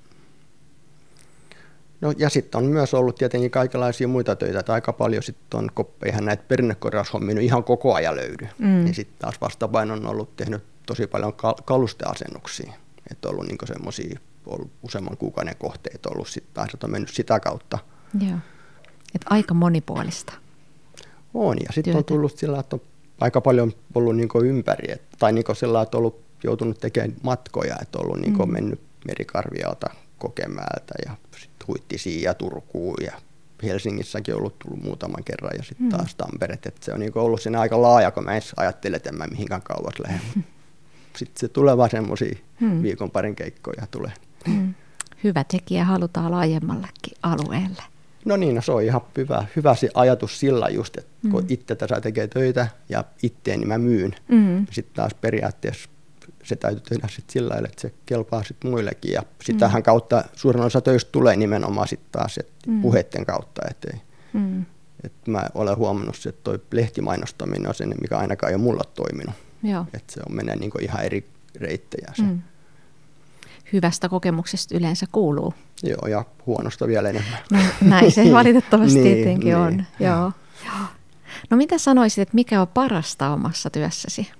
No 2.00 2.12
ja 2.18 2.30
sitten 2.30 2.58
on 2.58 2.64
myös 2.64 2.94
ollut 2.94 3.16
tietenkin 3.16 3.50
kaikenlaisia 3.50 4.08
muita 4.08 4.36
töitä, 4.36 4.60
että 4.60 4.72
aika 4.72 4.92
paljon 4.92 5.22
sitten 5.22 5.58
on, 5.58 5.70
kun 5.74 5.88
eihän 6.04 6.24
näitä 6.24 6.44
perinnekorjaushommia 6.48 7.40
ihan 7.40 7.64
koko 7.64 7.94
ajan 7.94 8.16
löydy, 8.16 8.48
mm. 8.58 8.66
niin 8.66 8.94
sitten 8.94 9.18
taas 9.18 9.40
vastapaino 9.40 9.94
on 9.94 10.06
ollut 10.06 10.36
tehnyt 10.36 10.62
tosi 10.86 11.06
paljon 11.06 11.32
kalusteasennuksia. 11.64 12.72
Että 13.10 13.28
on 13.28 13.34
ollut 13.34 13.46
niin 13.46 13.58
semmoisia, 13.64 14.18
useamman 14.82 15.16
kuukauden 15.16 15.56
kohteet 15.58 16.06
ollut 16.06 16.28
taas, 16.54 16.70
että 16.74 16.86
on 16.86 16.90
mennyt 16.90 17.10
sitä 17.10 17.40
kautta. 17.40 17.78
Joo. 18.20 18.38
Et 19.14 19.24
aika 19.30 19.54
monipuolista. 19.54 20.32
On, 21.34 21.56
ja 21.60 21.72
sitten 21.72 21.96
on 21.96 22.04
tullut 22.04 22.38
sillä, 22.38 22.60
että 22.60 22.76
on 22.76 22.82
aika 23.20 23.40
paljon 23.40 23.72
ollut 23.94 24.16
niin 24.16 24.28
ympäri, 24.44 24.92
et, 24.92 25.02
tai 25.18 25.32
niin 25.32 25.44
sillä, 25.54 25.82
että 25.82 25.96
on 25.96 25.98
ollut 25.98 26.20
joutunut 26.44 26.80
tekemään 26.80 27.16
matkoja, 27.22 27.76
että 27.82 27.98
on 27.98 28.04
ollut 28.04 28.20
niin 28.20 28.38
mm. 28.38 28.52
mennyt 28.52 28.80
Merikarvialta 29.06 29.86
Kokemäältä 30.18 30.94
ja 31.06 31.16
sitten 31.40 31.66
Huittisiin 31.66 32.22
ja 32.22 32.34
Turkuun 32.34 32.96
ja 33.04 33.12
Helsingissäkin 33.62 34.34
on 34.34 34.38
ollut 34.38 34.58
tullut 34.58 34.82
muutaman 34.82 35.24
kerran 35.24 35.56
ja 35.56 35.62
sitten 35.62 35.86
mm. 35.86 35.90
taas 35.90 36.14
Tamperet. 36.14 36.66
Et 36.66 36.82
se 36.82 36.92
on 36.92 37.00
niin 37.00 37.12
ollut 37.14 37.40
siinä 37.40 37.60
aika 37.60 37.82
laaja, 37.82 38.10
kun 38.10 38.24
mä 38.24 38.32
edes 38.32 38.52
ajattelen, 38.56 38.96
että 38.96 39.08
en 39.08 39.18
mä 39.18 39.26
mihinkään 39.26 39.62
kauas 39.62 39.94
lähde. 40.06 40.20
sitten 41.16 41.40
se 41.40 41.48
tulee 41.48 41.76
vaan 41.76 41.90
semmoisia 41.90 42.36
hmm. 42.60 42.82
viikon 42.82 43.10
parin 43.10 43.36
keikkoja 43.36 43.86
tulee. 43.90 44.12
Hmm. 44.48 44.74
Hyvä 45.24 45.44
tekijä 45.44 45.84
halutaan 45.84 46.32
laajemmallekin 46.32 47.16
alueelle. 47.22 47.82
No 48.24 48.36
niin, 48.36 48.54
no 48.54 48.62
se 48.62 48.72
on 48.72 48.82
ihan 48.82 49.00
hyvä, 49.16 49.46
hyvä 49.56 49.74
se 49.74 49.88
ajatus 49.94 50.40
sillä 50.40 50.68
just, 50.68 50.96
että 50.96 51.10
hmm. 51.22 51.30
kun 51.30 51.44
itse 51.48 51.74
tässä 51.74 52.00
tekee 52.00 52.26
töitä 52.26 52.68
ja 52.88 53.04
itteen, 53.22 53.60
niin 53.60 53.68
mä 53.68 53.78
myyn. 53.78 54.16
Hmm. 54.28 54.66
Sitten 54.70 54.94
taas 54.94 55.14
periaatteessa 55.14 55.88
se 56.46 56.56
täytyy 56.56 56.80
tehdä 56.80 57.08
sit 57.10 57.30
sillä 57.30 57.52
lailla, 57.52 57.68
että 57.68 57.80
se 57.80 57.94
kelpaa 58.06 58.42
sit 58.44 58.56
muillekin. 58.64 59.12
Ja 59.12 59.22
sitähän 59.42 59.80
mm. 59.80 59.84
kautta 59.84 60.24
suurin 60.34 60.62
osa 60.62 60.80
töistä 60.80 61.12
tulee 61.12 61.36
nimenomaan 61.36 61.88
sit 61.88 62.00
taas 62.12 62.38
et 62.38 62.52
mm. 62.66 62.82
puheiden 62.82 63.26
kautta. 63.26 63.62
Et 63.70 63.84
ei, 63.84 64.00
mm. 64.32 64.64
et 65.04 65.12
mä 65.26 65.42
olen 65.54 65.76
huomannut, 65.76 66.16
että 66.26 66.42
toi 66.44 66.60
lehtimainostaminen 66.72 67.68
on 67.68 67.74
se, 67.74 67.86
mikä 67.86 68.18
ainakaan 68.18 68.50
ei 68.50 68.54
ole 68.54 68.62
mulla 68.62 68.84
toiminut. 68.94 69.34
Joo. 69.62 69.86
Et 69.94 70.10
se 70.10 70.20
on 70.28 70.36
menee 70.36 70.56
niinku 70.56 70.78
ihan 70.78 71.04
eri 71.04 71.28
reittejä. 71.60 72.12
Se. 72.14 72.22
Mm. 72.22 72.42
Hyvästä 73.72 74.08
kokemuksesta 74.08 74.76
yleensä 74.76 75.06
kuuluu. 75.12 75.54
Joo, 75.82 76.06
ja 76.08 76.24
huonosta 76.46 76.86
vielä 76.86 77.08
enemmän. 77.08 77.38
No, 77.52 77.58
näin 77.80 78.12
se 78.12 78.32
valitettavasti 78.32 78.98
niin, 78.98 79.14
tietenkin 79.14 79.44
niin, 79.44 79.56
on. 79.56 79.84
Joo. 80.00 80.32
Joo. 80.64 80.86
No 81.50 81.56
mitä 81.56 81.78
sanoisit, 81.78 82.18
että 82.22 82.34
mikä 82.34 82.60
on 82.60 82.68
parasta 82.68 83.30
omassa 83.30 83.70
työssäsi? 83.70 84.30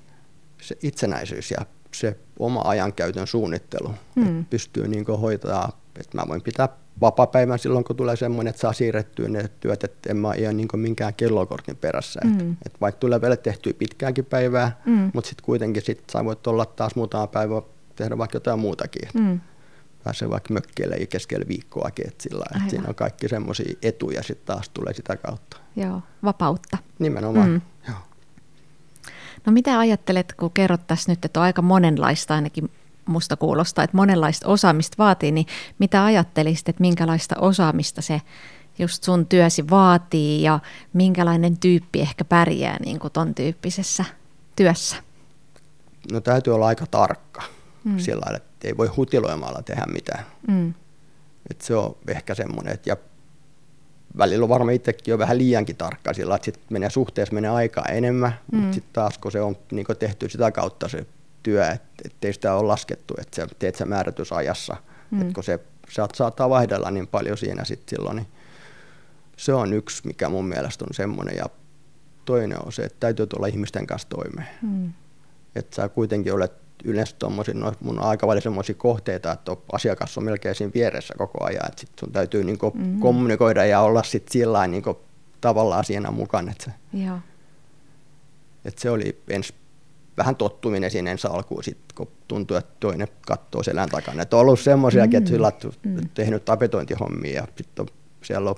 Se 0.61 0.76
itsenäisyys 0.82 1.50
ja 1.50 1.66
se 1.94 2.16
oma 2.38 2.62
ajankäytön 2.64 3.26
suunnittelu. 3.26 3.94
Mm. 4.14 4.40
Että 4.40 4.50
pystyy 4.50 4.88
niin 4.88 5.06
hoitaa, 5.06 5.80
että 6.00 6.18
mä 6.18 6.28
voin 6.28 6.42
pitää 6.42 6.68
vapapäivän 7.00 7.58
silloin, 7.58 7.84
kun 7.84 7.96
tulee 7.96 8.16
semmoinen, 8.16 8.50
että 8.50 8.60
saa 8.60 8.72
siirrettyä 8.72 9.28
ne 9.28 9.50
työt, 9.60 9.84
että 9.84 10.10
en 10.10 10.16
mä 10.16 10.28
ole 10.28 10.52
niin 10.52 10.68
minkään 10.76 11.14
kellokortin 11.14 11.76
perässä. 11.76 12.20
Mm. 12.24 12.50
Et, 12.50 12.56
et 12.66 12.80
vaikka 12.80 12.98
tulee 12.98 13.20
vielä 13.20 13.36
tehtyä 13.36 13.72
pitkääkin 13.78 14.24
päivää, 14.24 14.80
mm. 14.86 15.10
mutta 15.14 15.28
sitten 15.28 15.44
kuitenkin 15.44 15.82
sit 15.82 16.02
sä 16.12 16.24
voit 16.24 16.46
olla 16.46 16.66
taas 16.66 16.96
muutama 16.96 17.26
päivä 17.26 17.62
tehdä 17.96 18.18
vaikka 18.18 18.36
jotain 18.36 18.58
muutakin. 18.58 19.08
Mm. 19.14 19.40
Pääsee 20.04 20.30
vaikka 20.30 20.54
mökkeelle 20.54 21.06
keskellä 21.06 21.44
viikkoakin, 21.48 22.08
että 22.08 22.22
sillä 22.22 22.44
että 22.56 22.70
siinä 22.70 22.88
on 22.88 22.94
kaikki 22.94 23.28
semmoisia 23.28 23.74
etuja 23.82 24.22
sitten 24.22 24.46
taas 24.46 24.68
tulee 24.68 24.94
sitä 24.94 25.16
kautta. 25.16 25.56
Joo, 25.76 26.02
vapautta. 26.24 26.78
Nimenomaan, 26.98 27.50
mm. 27.50 27.60
joo. 27.88 27.98
No 29.46 29.52
mitä 29.52 29.78
ajattelet, 29.78 30.32
kun 30.32 30.50
kerrot 30.50 30.86
tässä 30.86 31.12
nyt, 31.12 31.24
että 31.24 31.40
on 31.40 31.44
aika 31.44 31.62
monenlaista 31.62 32.34
ainakin 32.34 32.70
musta 33.06 33.36
kuulostaa, 33.36 33.84
että 33.84 33.96
monenlaista 33.96 34.48
osaamista 34.48 34.94
vaatii, 34.98 35.32
niin 35.32 35.46
mitä 35.78 36.04
ajattelisit, 36.04 36.68
että 36.68 36.80
minkälaista 36.80 37.34
osaamista 37.38 38.02
se 38.02 38.20
just 38.78 39.02
sun 39.02 39.26
työsi 39.26 39.70
vaatii 39.70 40.42
ja 40.42 40.58
minkälainen 40.92 41.58
tyyppi 41.58 42.00
ehkä 42.00 42.25
pärjää 42.25 42.76
niin 42.84 42.98
kuin 42.98 43.12
ton 43.12 43.34
tyyppisessä 43.34 44.04
työssä? 44.56 44.96
No 46.12 46.20
täytyy 46.20 46.54
olla 46.54 46.66
aika 46.66 46.86
tarkka 46.86 47.42
mm. 47.84 47.98
sillä 47.98 48.20
lailla, 48.25 48.36
että 48.36 48.68
ei 48.68 48.76
voi 48.76 48.86
hutiloimalla 48.86 49.62
tehdä 49.62 49.86
mitään. 49.92 50.25
Mm. 50.48 50.75
Et 51.50 51.60
se 51.60 51.75
on 51.76 51.96
ehkä 52.08 52.34
semmoinen, 52.34 52.75
että 52.75 52.90
ja 52.90 52.96
välillä 54.18 54.42
on 54.42 54.48
varmaan 54.48 54.75
itsekin 54.75 55.12
jo 55.12 55.18
vähän 55.18 55.38
liiankin 55.38 55.76
tarkka 55.76 56.14
sillä 56.14 56.34
että 56.34 56.44
sitten 56.44 56.64
menee 56.70 56.90
suhteessa 56.90 57.34
menee 57.34 57.50
aikaa 57.50 57.84
enemmän, 57.84 58.32
mm. 58.52 58.58
mutta 58.58 58.75
sitten 58.75 58.92
taas 58.92 59.18
kun 59.18 59.32
se 59.32 59.40
on 59.40 59.56
niin 59.70 59.86
tehty 59.98 60.28
sitä 60.28 60.50
kautta 60.50 60.88
se 60.88 61.06
työ, 61.46 61.68
että 62.04 62.26
ei 62.28 62.32
sitä 62.32 62.54
ole 62.54 62.66
laskettu, 62.66 63.14
että 63.20 63.36
sä 63.36 63.48
teet 63.58 63.74
sen 63.74 63.88
määrätysajassa, 63.88 64.76
mm. 65.10 65.20
että 65.20 65.34
kun 65.34 65.44
se 65.44 65.58
saat, 65.90 66.14
saattaa 66.14 66.50
vaihdella 66.50 66.90
niin 66.90 67.06
paljon 67.06 67.38
siinä 67.38 67.64
sitten 67.64 67.96
silloin, 67.96 68.16
niin 68.16 68.26
se 69.36 69.54
on 69.54 69.72
yksi, 69.72 70.06
mikä 70.06 70.28
mun 70.28 70.44
mielestä 70.44 70.84
on 70.84 70.94
semmoinen. 70.94 71.36
Ja 71.36 71.46
toinen 72.24 72.66
on 72.66 72.72
se, 72.72 72.82
että 72.82 72.96
täytyy 73.00 73.26
tulla 73.26 73.46
ihmisten 73.46 73.86
kanssa 73.86 74.08
toimeen. 74.08 74.48
Mm. 74.62 74.92
Että 75.56 75.76
sä 75.76 75.88
kuitenkin 75.88 76.32
olet 76.32 76.52
yleensä 76.84 77.16
tuommoisin, 77.18 77.60
no, 77.60 77.72
mun 77.80 77.98
aika 77.98 78.26
paljon 78.26 78.42
semmoisia 78.42 78.74
kohteita, 78.74 79.32
että 79.32 79.56
asiakas 79.72 80.18
on 80.18 80.24
melkein 80.24 80.54
siinä 80.54 80.72
vieressä 80.74 81.14
koko 81.18 81.44
ajan, 81.44 81.66
että 81.68 81.80
sit 81.80 81.90
sun 82.00 82.12
täytyy 82.12 82.44
niinku 82.44 82.70
mm-hmm. 82.74 83.00
kommunikoida 83.00 83.64
ja 83.64 83.80
olla 83.80 84.02
sitten 84.02 84.32
sillä 84.32 84.66
niinku 84.66 85.00
tavallaan 85.40 85.84
siinä 85.84 86.10
mukana. 86.10 86.50
Että 86.50 86.64
se, 86.64 86.70
Joo. 87.04 87.18
Että 88.64 88.80
se 88.80 88.90
oli 88.90 89.22
ens 89.28 89.52
vähän 90.16 90.37
tottuminen 90.37 90.90
siinä 90.90 91.11
ensi 91.11 91.28
alkuun, 91.28 91.64
sit, 91.64 91.78
kun 91.94 92.08
tuntuu, 92.28 92.56
että 92.56 92.73
toinen 92.80 93.08
katsoo 93.26 93.62
selän 93.62 93.88
takana. 93.88 94.23
Että 94.23 94.37
on 94.37 94.40
ollut 94.40 94.61
semmoisiakin, 94.61 95.11
mm-hmm. 95.11 95.18
että 95.18 95.30
sillä 95.30 95.70
mm-hmm. 95.85 96.08
tehnyt 96.14 96.44
tapetointihommia 96.44 97.35
ja 97.35 97.46
sitten 97.56 97.87
siellä 98.23 98.50
on 98.50 98.56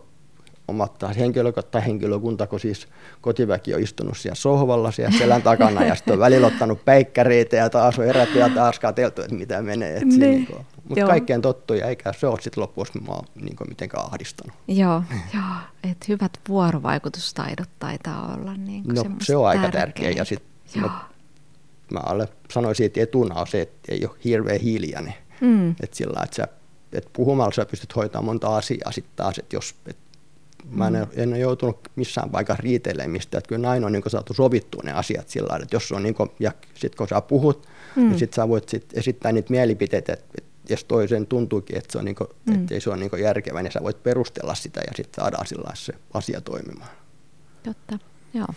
omat 0.69 0.99
taas 0.99 1.17
henkilökunta, 1.17 1.81
henkilökunta, 1.81 2.47
kun 2.47 2.61
siis 2.61 2.88
kotiväki 3.21 3.75
on 3.75 3.83
istunut 3.83 4.19
siellä 4.19 4.35
sohvalla 4.35 4.91
siellä 4.91 5.19
selän 5.19 5.43
takana 5.43 5.85
ja 5.85 5.95
sitten 5.95 6.12
on 6.15 6.21
välillä 6.21 6.47
ottanut 6.47 6.85
päikkäreitä 6.85 7.57
ja 7.57 7.71
taas 7.71 7.99
on 7.99 8.05
herätty 8.05 8.38
ja 8.38 8.49
taas 8.49 8.79
katseltu, 8.79 9.23
että 9.23 9.35
mitä 9.35 9.62
menee. 9.62 10.05
Niin. 10.05 10.21
Niin 10.21 10.49
Mutta 10.88 11.07
kaikkeen 11.07 11.43
tottuja, 11.43 11.87
eikä 11.87 12.12
se 12.12 12.27
ole 12.27 12.41
sitten 12.41 12.62
loppuun 12.62 12.87
niin 13.35 13.57
mitenkään 13.69 14.05
ahdistanut. 14.07 14.57
Joo, 14.69 15.03
joo. 15.35 15.43
että 15.83 16.07
hyvät 16.09 16.33
vuorovaikutustaidot 16.49 17.69
taitaa 17.79 18.35
olla 18.35 18.55
niin 18.55 18.85
No 18.87 19.05
se 19.23 19.37
on 19.37 19.49
aika 19.49 19.71
tärkeä 19.71 20.11
ja 20.11 20.25
sitten 20.25 20.91
mä 21.95 22.00
alle 22.07 22.28
sanoisin, 22.52 22.87
että 22.87 23.00
etuna 23.00 23.40
on 23.40 23.47
se, 23.47 23.61
että 23.61 23.92
ei 23.92 24.07
ole 24.07 24.16
hirveän 24.25 24.61
hiljainen. 24.61 25.14
Mm. 25.40 25.71
Että 25.71 25.97
sillä 25.97 26.21
että 26.25 26.37
sä 26.37 26.49
että 26.92 27.11
puhumalla 27.12 27.52
sä 27.52 27.66
pystyt 27.66 27.97
hoitamaan 27.97 28.25
monta 28.25 28.57
asiaa 28.57 28.92
sitten 28.92 29.16
taas, 29.16 29.38
että 29.38 29.57
jos 29.57 29.75
et 29.87 29.97
Mä 30.71 30.87
en, 30.87 31.07
en 31.16 31.28
ole 31.28 31.38
joutunut 31.38 31.88
missään 31.97 32.30
paikassa 32.30 32.62
riitelemään 32.62 33.11
mistä, 33.11 33.38
että 33.38 33.49
kyllä 33.49 33.68
näin 33.68 33.85
on 33.85 33.92
niin 33.92 34.02
saatu 34.07 34.35
sovittua 34.35 34.83
ne 34.85 34.92
asiat 34.92 35.28
sillä 35.28 35.49
lailla, 35.49 35.62
että 35.62 35.76
jos 35.76 35.92
on 35.92 36.02
niin 36.02 36.14
kuin, 36.14 36.30
ja 36.40 36.52
sitten 36.75 36.99
kun 36.99 37.09
sä 37.09 37.21
puhut, 37.21 37.68
mm. 37.97 38.09
niin 38.09 38.18
sitten 38.18 38.37
sä 38.37 38.49
voit 38.49 38.68
sit 38.68 38.85
esittää 38.95 39.33
niitä 39.33 39.50
mielipiteitä, 39.50 40.12
että, 40.12 40.25
että 40.38 40.73
jos 40.73 40.85
toisen 40.85 41.26
tuntuukin, 41.26 41.78
että, 41.78 41.92
se 41.92 41.99
on 41.99 42.04
niin 42.04 42.14
kuin, 42.14 42.28
mm. 42.47 42.54
että 42.54 42.75
ei 42.75 42.80
se 42.80 42.90
ole 42.90 42.99
niin 42.99 43.23
järkevä, 43.23 43.62
niin 43.62 43.73
sä 43.73 43.80
voit 43.83 44.02
perustella 44.02 44.54
sitä 44.54 44.80
ja 44.80 44.92
sitten 44.97 45.23
saadaan 45.23 45.47
sillä 45.47 45.71
se 45.75 45.92
asia 46.14 46.40
toimimaan. 46.40 46.90
Totta, 47.62 47.99
joo. 48.35 48.49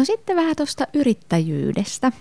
No 0.00 0.04
sitten 0.04 0.36
vähän 0.36 0.56
tuosta 0.56 0.86
yrittäjyydestä 0.94 2.12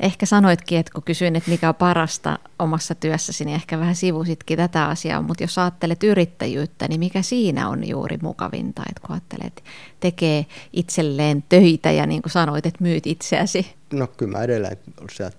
ehkä 0.00 0.26
sanoitkin, 0.26 0.78
että 0.78 0.92
kun 0.94 1.02
kysyin, 1.02 1.36
että 1.36 1.50
mikä 1.50 1.68
on 1.68 1.74
parasta 1.74 2.38
omassa 2.58 2.94
työssäsi, 2.94 3.44
niin 3.44 3.54
ehkä 3.54 3.78
vähän 3.78 3.94
sivusitkin 3.94 4.56
tätä 4.56 4.86
asiaa, 4.86 5.22
mutta 5.22 5.42
jos 5.42 5.58
ajattelet 5.58 6.02
yrittäjyyttä, 6.02 6.88
niin 6.88 7.00
mikä 7.00 7.22
siinä 7.22 7.68
on 7.68 7.88
juuri 7.88 8.18
mukavinta, 8.22 8.82
että 8.88 9.00
kun 9.00 9.10
ajattelet, 9.10 9.64
tekee 10.00 10.46
itselleen 10.72 11.44
töitä 11.48 11.90
ja 11.90 12.06
niin 12.06 12.22
kuin 12.22 12.32
sanoit, 12.32 12.66
että 12.66 12.82
myyt 12.82 13.06
itseäsi? 13.06 13.74
No 13.92 14.06
kyllä 14.06 14.38
mä 14.38 14.44
edelleen, 14.44 14.72
että 14.72 14.90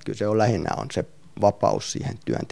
kyllä 0.05 0.17
se 0.17 0.27
on 0.27 0.37
lähinnä 0.37 0.69
on 0.77 0.87
se 0.91 1.05
vapaus 1.41 1.91
siihen 1.91 2.17
työn 2.25 2.45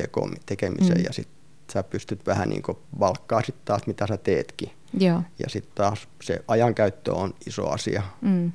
tekemiseen 0.45 0.97
mm. 0.97 1.03
ja 1.03 1.13
sitten 1.13 1.37
sä 1.73 1.83
pystyt 1.83 2.25
vähän 2.25 2.49
niin 2.49 2.61
kuin 2.61 2.77
valkkaa 2.99 3.41
sitten 3.41 3.65
taas, 3.65 3.87
mitä 3.87 4.07
sä 4.07 4.17
teetkin. 4.17 4.71
Joo. 4.99 5.21
Ja 5.39 5.49
sitten 5.49 5.71
taas 5.75 6.07
se 6.21 6.43
ajankäyttö 6.47 7.13
on 7.13 7.33
iso 7.47 7.69
asia. 7.69 8.03
Mm. 8.21 8.51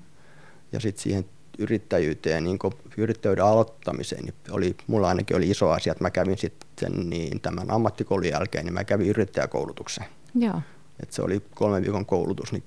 Ja 0.72 0.80
sitten 0.80 1.02
siihen 1.02 1.24
yrittäjyyteen, 1.58 2.44
niin 2.44 2.58
yrittäjyyden 2.96 3.44
aloittamiseen, 3.44 4.24
niin 4.24 4.34
oli, 4.50 4.76
mulla 4.86 5.08
ainakin 5.08 5.36
oli 5.36 5.50
iso 5.50 5.70
asia, 5.70 5.92
että 5.92 6.04
mä 6.04 6.10
kävin 6.10 6.38
sitten 6.38 7.10
niin 7.10 7.40
tämän 7.40 7.70
ammattikoulun 7.70 8.28
jälkeen, 8.28 8.64
niin 8.64 8.74
mä 8.74 8.84
kävin 8.84 9.08
yrittäjäkoulutuksen. 9.08 10.04
Joo. 10.34 10.62
Et 11.02 11.12
se 11.12 11.22
oli 11.22 11.42
kolmen 11.54 11.82
viikon 11.82 12.06
koulutus, 12.06 12.52
niin 12.52 12.62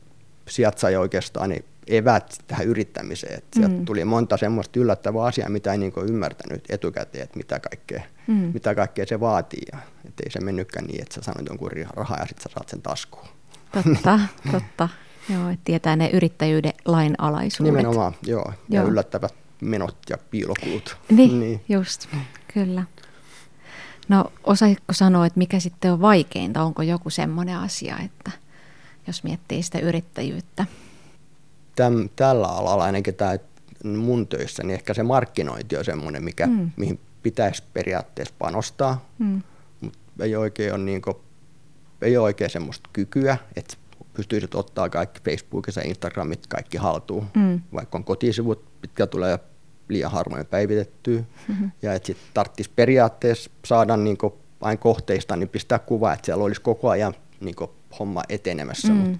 sieltä 0.47 0.79
sai 0.79 0.95
oikeastaan 0.95 1.49
niin 1.49 1.65
evät 1.87 2.37
tähän 2.47 2.67
yrittämiseen. 2.67 3.37
Et 3.37 3.45
sieltä 3.53 3.75
mm. 3.75 3.85
tuli 3.85 4.05
monta 4.05 4.37
semmoista 4.37 4.79
yllättävää 4.79 5.23
asiaa, 5.23 5.49
mitä 5.49 5.71
ei 5.71 5.77
niin 5.77 5.93
ymmärtänyt 6.09 6.63
etukäteen, 6.69 7.23
että 7.23 7.37
mitä 7.37 7.59
kaikkea, 7.59 8.03
mm. 8.27 8.51
mitä 8.53 8.75
kaikkea 8.75 9.05
se 9.05 9.19
vaatii. 9.19 9.61
Ja, 9.71 9.79
et 10.05 10.19
ei 10.19 10.31
se 10.31 10.39
mennytkään 10.39 10.85
niin, 10.85 11.01
että 11.01 11.15
sä 11.15 11.21
sanoit 11.21 11.47
jonkun 11.47 11.71
rahaa 11.95 12.19
ja 12.19 12.25
sitten 12.25 12.43
sä 12.43 12.53
saat 12.53 12.69
sen 12.69 12.81
taskuun. 12.81 13.27
Totta, 13.71 14.19
totta. 14.51 14.89
Joo, 15.29 15.49
että 15.49 15.63
tietää 15.63 15.95
ne 15.95 16.09
yrittäjyyden 16.09 16.73
lainalaisuudet. 16.85 17.73
Nimenomaan, 17.73 18.13
joo. 18.21 18.53
Ja 18.69 18.81
joo. 18.81 18.89
yllättävät 18.89 19.33
menot 19.61 19.97
ja 20.09 20.17
piilokulut. 20.31 20.97
Niin, 21.09 21.39
niin, 21.39 21.61
just, 21.69 22.07
kyllä. 22.53 22.83
No 24.07 24.31
osaitko 24.43 24.93
sanoa, 24.93 25.25
että 25.25 25.37
mikä 25.37 25.59
sitten 25.59 25.93
on 25.93 26.01
vaikeinta? 26.01 26.63
Onko 26.63 26.81
joku 26.81 27.09
semmoinen 27.09 27.57
asia, 27.57 27.97
että 28.05 28.31
jos 29.07 29.23
miettii 29.23 29.63
sitä 29.63 29.79
yrittäjyyttä? 29.79 30.65
Täm, 31.75 32.09
tällä 32.15 32.47
alalla 32.47 32.83
ainakin 32.83 33.15
tämä 33.15 33.37
mun 33.83 34.27
töissä, 34.27 34.63
niin 34.63 34.73
ehkä 34.73 34.93
se 34.93 35.03
markkinointi 35.03 35.77
on 35.77 35.85
semmoinen, 35.85 36.23
mikä, 36.23 36.47
mm. 36.47 36.71
mihin 36.75 36.99
pitäisi 37.23 37.63
periaatteessa 37.73 38.35
panostaa, 38.39 39.05
mm. 39.19 39.41
mutta 39.81 39.99
ei 40.23 40.35
oikein 40.35 40.73
ole, 40.73 40.83
niin 40.83 41.01
kuin, 41.01 41.17
ei 42.01 42.17
ole 42.17 42.23
oikein 42.25 42.49
semmoista 42.49 42.89
kykyä, 42.93 43.37
että 43.55 43.77
pystyisit 44.15 44.55
ottaa 44.55 44.89
kaikki 44.89 45.21
Facebookissa 45.31 45.81
ja 45.81 45.87
Instagramit 45.87 46.47
kaikki 46.47 46.77
haltuun, 46.77 47.27
mm. 47.35 47.61
vaikka 47.73 47.97
on 47.97 48.03
kotisivut, 48.03 48.65
mitkä 48.81 49.07
tulee 49.07 49.39
liian 49.89 50.11
harvoin 50.11 50.45
päivitettyä, 50.45 51.23
mm-hmm. 51.47 51.71
ja 51.81 51.93
että 51.93 52.07
sitten 52.07 52.27
tarvitsisi 52.33 52.71
periaatteessa 52.75 53.51
saada 53.65 53.97
niin 53.97 54.17
aina 54.61 54.77
kohteista, 54.77 55.35
niin 55.35 55.49
pistää 55.49 55.79
kuva, 55.79 56.13
että 56.13 56.25
siellä 56.25 56.43
olisi 56.43 56.61
koko 56.61 56.89
ajan 56.89 57.13
niin 57.39 57.55
homma 57.99 58.23
etenemässä, 58.29 58.87
mm. 58.87 58.93
mutta 58.93 59.19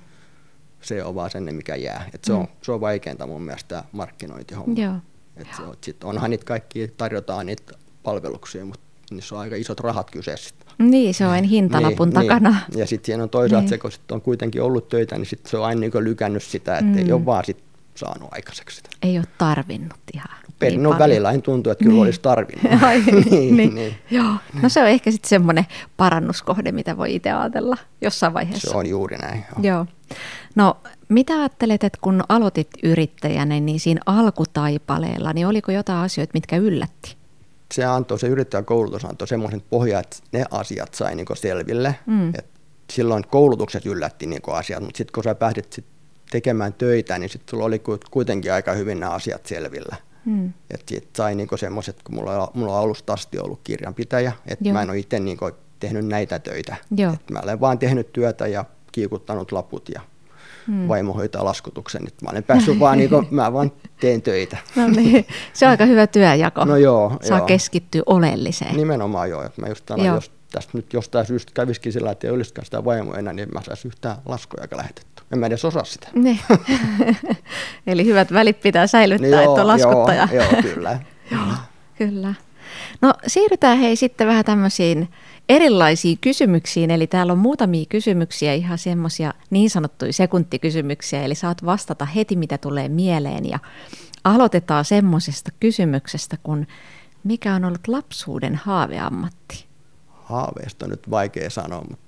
se 0.81 1.03
on 1.03 1.15
vaan 1.15 1.31
sen, 1.31 1.55
mikä 1.55 1.75
jää. 1.75 2.09
Et 2.13 2.23
se, 2.23 2.33
mm. 2.33 2.39
on, 2.39 2.47
se 2.61 2.71
on 2.71 2.81
vaikeinta 2.81 3.27
mun 3.27 3.41
mielestä 3.41 3.67
tämä 3.67 3.83
markkinointihomma. 3.91 4.81
Joo. 4.81 4.95
Et 5.35 5.47
se 5.57 5.61
on, 5.61 5.77
sit 5.81 6.03
onhan 6.03 6.29
niitä 6.29 6.45
kaikki, 6.45 6.87
tarjotaan 6.97 7.45
niitä 7.45 7.73
palveluksia, 8.03 8.65
mutta 8.65 8.85
niissä 9.11 9.35
on 9.35 9.41
aika 9.41 9.55
isot 9.55 9.79
rahat 9.79 10.11
kyseessä. 10.11 10.55
Niin, 10.77 11.13
se 11.13 11.25
on 11.25 11.31
aina 11.31 11.47
hintalapun 11.47 12.07
niin, 12.07 12.13
takana. 12.13 12.49
Niin. 12.49 12.79
Ja 12.79 12.87
sitten 12.87 13.05
siinä 13.05 13.23
on 13.23 13.29
toisaalta 13.29 13.61
niin. 13.61 13.69
se, 13.69 13.77
kun 13.77 13.91
sit 13.91 14.11
on 14.11 14.21
kuitenkin 14.21 14.61
ollut 14.61 14.89
töitä, 14.89 15.17
niin 15.17 15.25
sit 15.25 15.45
se 15.45 15.57
on 15.57 15.65
aina 15.65 15.81
niin 15.81 15.91
lykännyt 15.95 16.43
sitä, 16.43 16.77
että 16.77 16.91
mm. 16.91 16.97
ei 16.97 17.11
ole 17.11 17.25
vaan 17.25 17.45
sit 17.45 17.63
saanut 17.95 18.29
aikaiseksi 18.31 18.75
sitä. 18.75 18.89
Ei 19.01 19.17
ole 19.17 19.27
tarvinnut 19.37 19.99
ihan. 20.13 20.37
Per, 20.59 20.69
niin 20.69 20.83
no 20.83 20.89
paljon. 20.89 20.99
välillä 20.99 21.31
en 21.31 21.41
tuntuu, 21.41 21.71
että 21.71 21.83
kyllä 21.83 21.93
niin. 21.93 22.03
olisi 22.03 22.21
tarvinnut. 22.21 22.83
Ai, 22.83 23.03
niin, 23.31 23.57
niin. 23.57 23.75
niin. 23.75 23.95
Joo. 24.11 24.33
No 24.61 24.69
se 24.69 24.81
on 24.81 24.87
ehkä 24.87 25.11
sitten 25.11 25.29
semmoinen 25.29 25.65
parannuskohde, 25.97 26.71
mitä 26.71 26.97
voi 26.97 27.15
itse 27.15 27.31
ajatella 27.31 27.77
jossain 28.01 28.33
vaiheessa. 28.33 28.71
Se 28.71 28.77
on 28.77 28.89
juuri 28.89 29.17
näin. 29.17 29.45
Joo. 29.57 29.75
Joo. 29.75 29.85
No 30.55 30.77
mitä 31.09 31.33
ajattelet, 31.33 31.83
että 31.83 31.97
kun 32.01 32.23
aloitit 32.29 32.69
yrittäjänä, 32.83 33.59
niin 33.59 33.79
siinä 33.79 34.01
alkutaipaleella, 34.05 35.33
niin 35.33 35.47
oliko 35.47 35.71
jotain 35.71 36.05
asioita, 36.05 36.31
mitkä 36.33 36.57
yllätti? 36.57 37.15
Se 37.73 37.85
antoi, 37.85 38.19
se 38.19 38.27
yrittäjäkoulutus 38.27 39.05
antoi 39.05 39.27
semmoisen 39.27 39.61
pohjan, 39.69 39.99
että 40.01 40.17
ne 40.31 40.45
asiat 40.51 40.93
sai 40.93 41.15
niin 41.15 41.27
selville. 41.33 41.95
Mm. 42.05 42.29
Et 42.29 42.45
silloin 42.93 43.27
koulutukset 43.27 43.85
yllätti 43.85 44.25
niin 44.25 44.41
asiat, 44.47 44.83
mutta 44.83 44.97
sitten 44.97 45.13
kun 45.13 45.23
sä 45.23 45.35
pääsit 45.35 45.73
sit 45.73 45.85
tekemään 46.31 46.73
töitä, 46.73 47.19
niin 47.19 47.29
sitten 47.29 47.51
sulla 47.51 47.65
oli 47.65 47.81
kuitenkin 48.11 48.53
aika 48.53 48.73
hyvin 48.73 48.99
nämä 48.99 49.11
asiat 49.11 49.45
selvillä. 49.45 49.95
Mm. 50.25 50.53
Että 50.71 50.85
sit 50.89 51.09
sai 51.15 51.35
niin 51.35 51.47
semmoiset, 51.55 52.03
kun 52.03 52.15
mulla, 52.15 52.51
mulla 52.53 52.73
on 52.73 52.83
alusta 52.83 53.13
asti 53.13 53.39
ollut 53.39 53.59
kirjanpitäjä, 53.63 54.31
että 54.47 54.71
mä 54.71 54.81
en 54.81 54.89
ole 54.89 54.99
itse 54.99 55.19
niin 55.19 55.37
tehnyt 55.79 56.05
näitä 56.05 56.39
töitä. 56.39 56.75
Et 57.13 57.29
mä 57.31 57.39
olen 57.43 57.59
vaan 57.59 57.79
tehnyt 57.79 58.13
työtä 58.13 58.47
ja 58.47 58.65
kiikuttanut 58.91 59.51
laput 59.51 59.89
ja 59.89 60.01
hmm. 60.67 60.87
vaimo 60.87 61.13
hoitaa 61.13 61.45
laskutuksen. 61.45 62.03
Nyt 62.03 62.21
mä 62.21 62.29
olen 62.31 62.43
päässyt 62.43 62.79
vaan, 62.79 62.97
niin 62.97 63.09
kuin, 63.09 63.27
mä 63.31 63.53
vaan 63.53 63.71
teen 63.99 64.21
töitä. 64.21 64.57
No 64.75 64.87
niin, 64.87 65.25
se 65.53 65.65
on 65.65 65.69
aika 65.69 65.85
hyvä 65.85 66.07
työjako. 66.07 66.65
No 66.65 66.75
joo. 66.75 67.17
Saa 67.21 67.37
joo. 67.37 67.47
keskittyä 67.47 68.01
oleelliseen. 68.05 68.77
Nimenomaan 68.77 69.29
joo. 69.29 69.43
Että 69.43 69.61
mä 69.61 69.67
just 69.67 69.85
tänään, 69.85 70.15
jos 70.15 70.31
tästä 70.51 70.71
nyt 70.73 70.93
jostain 70.93 71.25
syystä 71.25 71.51
kävisikin 71.55 71.93
sillä, 71.93 72.11
että 72.11 72.27
ei 72.27 72.33
olisikaan 72.33 72.65
sitä 72.65 72.85
vaimoa 72.85 73.17
enää, 73.17 73.33
niin 73.33 73.49
mä 73.53 73.61
saisin 73.61 73.89
yhtään 73.89 74.15
laskuja 74.25 74.67
lähetetty. 74.75 75.23
En 75.33 75.39
mä 75.39 75.45
edes 75.45 75.65
osaa 75.65 75.83
sitä. 75.83 76.07
Niin. 76.13 76.39
Eli 77.87 78.05
hyvät 78.05 78.33
välit 78.33 78.61
pitää 78.61 78.87
säilyttää, 78.87 79.29
joo, 79.29 79.39
että 79.39 79.61
on 79.61 79.67
laskuttaja. 79.67 80.27
Joo, 80.31 80.43
joo 80.51 80.61
kyllä. 80.61 80.99
joo, 81.31 81.53
kyllä. 81.97 82.33
No 83.01 83.13
siirrytään 83.27 83.77
hei 83.77 83.95
sitten 83.95 84.27
vähän 84.27 84.45
tämmöisiin 84.45 85.09
erilaisiin 85.49 86.17
kysymyksiin. 86.17 86.91
Eli 86.91 87.07
täällä 87.07 87.33
on 87.33 87.39
muutamia 87.39 87.85
kysymyksiä, 87.89 88.53
ihan 88.53 88.77
semmoisia 88.77 89.33
niin 89.49 89.69
sanottuja 89.69 90.13
sekuntikysymyksiä. 90.13 91.23
Eli 91.23 91.35
saat 91.35 91.65
vastata 91.65 92.05
heti, 92.05 92.35
mitä 92.35 92.57
tulee 92.57 92.89
mieleen. 92.89 93.49
Ja 93.49 93.59
aloitetaan 94.23 94.85
semmoisesta 94.85 95.51
kysymyksestä, 95.59 96.37
kun 96.43 96.67
mikä 97.23 97.55
on 97.55 97.65
ollut 97.65 97.87
lapsuuden 97.87 98.55
haaveammatti? 98.55 99.65
Haaveesta 100.07 100.85
on 100.85 100.89
nyt 100.89 101.09
vaikea 101.11 101.49
sanoa, 101.49 101.81
mutta 101.89 102.05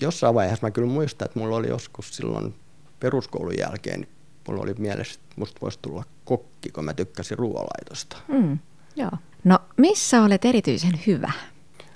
jossain 0.00 0.34
vaiheessa 0.34 0.66
mä 0.66 0.70
kyllä 0.70 0.88
muistan, 0.88 1.26
että 1.26 1.38
mulla 1.38 1.56
oli 1.56 1.68
joskus 1.68 2.16
silloin 2.16 2.54
peruskoulun 3.00 3.58
jälkeen, 3.58 4.00
niin 4.00 4.10
mulla 4.48 4.62
oli 4.62 4.74
mielessä, 4.78 5.20
että 5.22 5.34
musta 5.36 5.60
voisi 5.60 5.78
tulla 5.82 6.04
kokki, 6.24 6.70
kun 6.70 6.84
mä 6.84 6.94
tykkäsin 6.94 7.38
ruoalaitosta. 7.38 8.16
Mm, 8.28 8.58
joo. 8.96 9.10
No 9.44 9.58
missä 9.76 10.22
olet 10.22 10.44
erityisen 10.44 11.00
hyvä? 11.06 11.32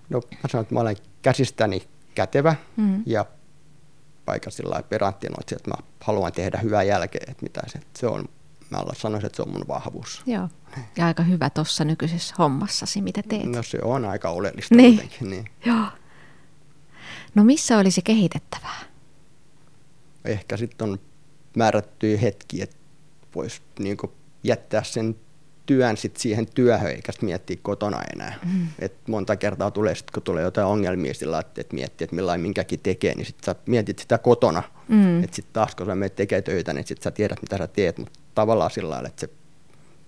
No 0.08 0.20
mä 0.30 0.49
sanon, 0.50 0.62
että 0.62 0.75
mä 0.75 0.80
olen 0.80 0.96
käsistäni 1.23 1.82
kätevä 2.14 2.54
mm. 2.76 3.02
ja 3.06 3.26
aika 4.26 4.50
sillä 4.50 4.82
peranttinoitsi, 4.88 5.54
että 5.54 5.70
mä 5.70 5.76
haluan 6.00 6.32
tehdä 6.32 6.58
hyvää 6.58 6.82
jälkeä, 6.82 7.25
että 7.28 7.42
mitä 7.42 7.62
se, 7.66 7.80
se 7.99 8.06
on. 8.06 8.28
Mä 8.70 8.78
sanoisin, 8.96 9.26
että 9.26 9.37
se 9.37 9.42
on 9.42 9.49
mun 9.49 9.64
vahvuus. 9.68 10.23
Joo. 10.26 10.49
Ja 10.96 11.06
aika 11.06 11.23
hyvä 11.23 11.50
tuossa 11.50 11.84
nykyisessä 11.84 12.34
hommassasi, 12.38 13.02
mitä 13.02 13.23
teet. 13.28 13.44
No 13.44 13.62
se 13.62 13.78
on 13.82 14.04
aika 14.04 14.30
oleellista 14.30 14.75
niin. 14.75 14.94
kuitenkin. 14.94 15.30
Niin. 15.30 15.44
Joo. 15.64 15.87
No 17.34 17.44
missä 17.44 17.78
olisi 17.78 18.02
kehitettävää? 18.02 18.80
Ehkä 20.25 20.56
sitten 20.56 20.90
on 20.90 20.99
määrättyjä 21.56 22.18
hetki, 22.18 22.62
että 22.62 22.76
voisi 23.34 23.62
niin 23.78 23.96
jättää 24.44 24.82
sen 24.82 25.16
työn 25.66 25.97
sit 25.97 26.16
siihen 26.16 26.47
työhön, 26.54 26.90
eikä 26.90 27.12
sit 27.12 27.23
miettiä 27.23 27.56
kotona 27.62 28.02
enää. 28.14 28.35
Mm. 28.44 28.68
Et 28.78 28.94
monta 29.09 29.37
kertaa 29.37 29.71
tulee, 29.71 29.94
sit, 29.94 30.11
kun 30.11 30.23
tulee 30.23 30.42
jotain 30.42 30.66
ongelmia 30.66 31.14
sillä 31.14 31.38
että 31.38 31.61
et 31.61 31.73
miettii, 31.73 32.04
että 32.04 32.16
millainen 32.16 32.42
minkäkin 32.42 32.80
tekee, 32.80 33.14
niin 33.14 33.26
sitten 33.26 33.44
sä 33.44 33.54
mietit 33.66 33.99
sitä 33.99 34.18
kotona. 34.18 34.62
Mm. 34.88 35.25
Että 35.25 35.37
sitten 35.37 35.52
taas, 35.52 35.75
kun 35.75 35.87
sä 35.87 35.94
menet 35.94 36.14
tekemään 36.14 36.44
töitä, 36.44 36.73
niin 36.73 36.87
sitten 36.87 37.04
sä 37.04 37.11
tiedät, 37.11 37.42
mitä 37.42 37.59
sä 37.59 37.66
teet, 37.66 37.99
mutta 37.99 38.18
tavallaan 38.35 38.71
sillä 38.71 38.90
lailla, 38.90 39.09
että 39.09 39.21
se 39.21 39.30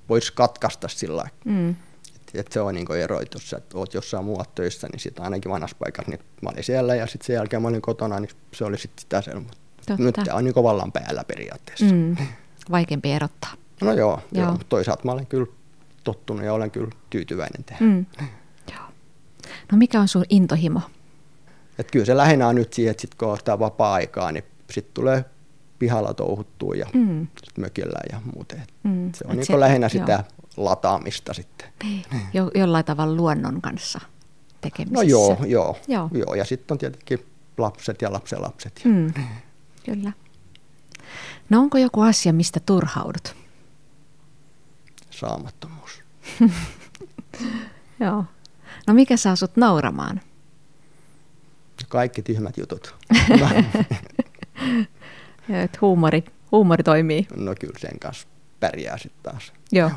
voisi 0.08 0.32
katkaista 0.32 0.88
sillä 0.88 1.16
lailla. 1.16 1.36
Mm. 1.44 1.70
Että 2.16 2.40
et 2.40 2.52
se 2.52 2.60
on 2.60 2.74
niin 2.74 2.92
ero, 2.92 3.20
että 3.20 3.36
jos 3.36 3.50
sä 3.50 3.60
oot 3.74 3.94
jossain 3.94 4.24
muualla 4.24 4.50
töissä, 4.54 4.88
niin 4.92 5.00
sitten 5.00 5.24
ainakin 5.24 5.52
vanhassa 5.52 5.76
paikassa, 5.78 6.10
niin 6.10 6.20
mä 6.42 6.50
olin 6.50 6.64
siellä 6.64 6.94
ja 6.94 7.06
sitten 7.06 7.26
sen 7.26 7.34
jälkeen 7.34 7.62
mä 7.62 7.68
olin 7.68 7.82
kotona, 7.82 8.20
niin 8.20 8.30
se 8.52 8.64
oli 8.64 8.78
sitten 8.78 9.00
sitä 9.00 9.22
se. 9.22 9.30
Nyt 9.98 10.16
on 10.32 10.44
niin 10.44 10.54
vallan 10.54 10.92
päällä 10.92 11.24
periaatteessa. 11.24 11.94
Mm. 11.94 12.16
Vaikeampi 12.70 13.12
erottaa. 13.12 13.52
No 13.80 13.92
joo, 13.92 14.20
joo. 14.32 14.46
joo. 14.46 14.58
toisaalta 14.68 15.02
mä 15.04 15.12
olen 15.12 15.26
kyllä 15.26 15.46
tottunut 16.04 16.44
ja 16.44 16.52
olen 16.52 16.70
kyllä 16.70 16.90
tyytyväinen 17.10 17.64
tehdä. 17.64 17.84
Mm. 17.84 18.06
Joo. 18.72 18.84
No 19.72 19.78
mikä 19.78 20.00
on 20.00 20.08
sun 20.08 20.24
intohimo? 20.28 20.80
Et 21.78 21.90
kyllä 21.90 22.04
se 22.04 22.16
lähinnä 22.16 22.48
on 22.48 22.54
nyt 22.54 22.72
siihen, 22.72 22.90
että 22.90 23.00
sit 23.00 23.14
kun 23.14 23.28
on 23.28 23.38
sitä 23.38 23.58
vapaa-aikaa, 23.58 24.32
niin 24.32 24.44
sitten 24.70 24.94
tulee 24.94 25.24
pihalla 25.78 26.14
touhuttua 26.14 26.74
ja 26.74 26.86
mm. 26.94 27.26
sit 27.44 27.58
mökillä 27.58 27.98
ja 28.12 28.20
muuten. 28.34 28.62
Mm. 28.82 29.12
Se 29.12 29.24
on 29.28 29.36
niin 29.36 29.46
se, 29.46 29.60
lähinnä 29.60 29.84
joo. 29.84 29.88
sitä 29.90 30.24
lataamista 30.56 31.34
sitten. 31.34 31.68
Niin. 31.82 32.04
Jo, 32.32 32.50
jollain 32.54 32.84
tavalla 32.84 33.16
luonnon 33.16 33.62
kanssa 33.62 34.00
tekemisissä. 34.60 35.04
No 35.04 35.08
joo, 35.10 35.36
joo. 35.46 35.78
joo. 35.88 36.08
joo. 36.12 36.34
Ja 36.34 36.44
sitten 36.44 36.74
on 36.74 36.78
tietenkin 36.78 37.26
lapset 37.58 38.02
ja 38.02 38.12
lapsenlapset. 38.12 38.80
Mm. 38.84 39.14
Kyllä. 39.84 40.12
No 41.50 41.60
onko 41.60 41.78
joku 41.78 42.00
asia, 42.00 42.32
mistä 42.32 42.60
turhaudut? 42.60 43.34
Saamattomuus. 45.20 46.02
Joo. 48.00 48.24
No 48.86 48.94
mikä 48.94 49.16
saa 49.16 49.36
sut 49.36 49.56
nauramaan? 49.56 50.20
Kaikki 51.88 52.22
tyhmät 52.22 52.58
jutut. 52.58 52.94
ja, 55.48 55.62
että 55.62 55.78
huumori, 55.80 56.24
huumori 56.52 56.82
toimii. 56.82 57.26
No 57.36 57.54
kyllä 57.60 57.78
sen 57.78 57.98
kanssa 57.98 58.28
pärjää 58.60 58.98
sitten 58.98 59.32
taas. 59.32 59.52
Joo. 59.72 59.90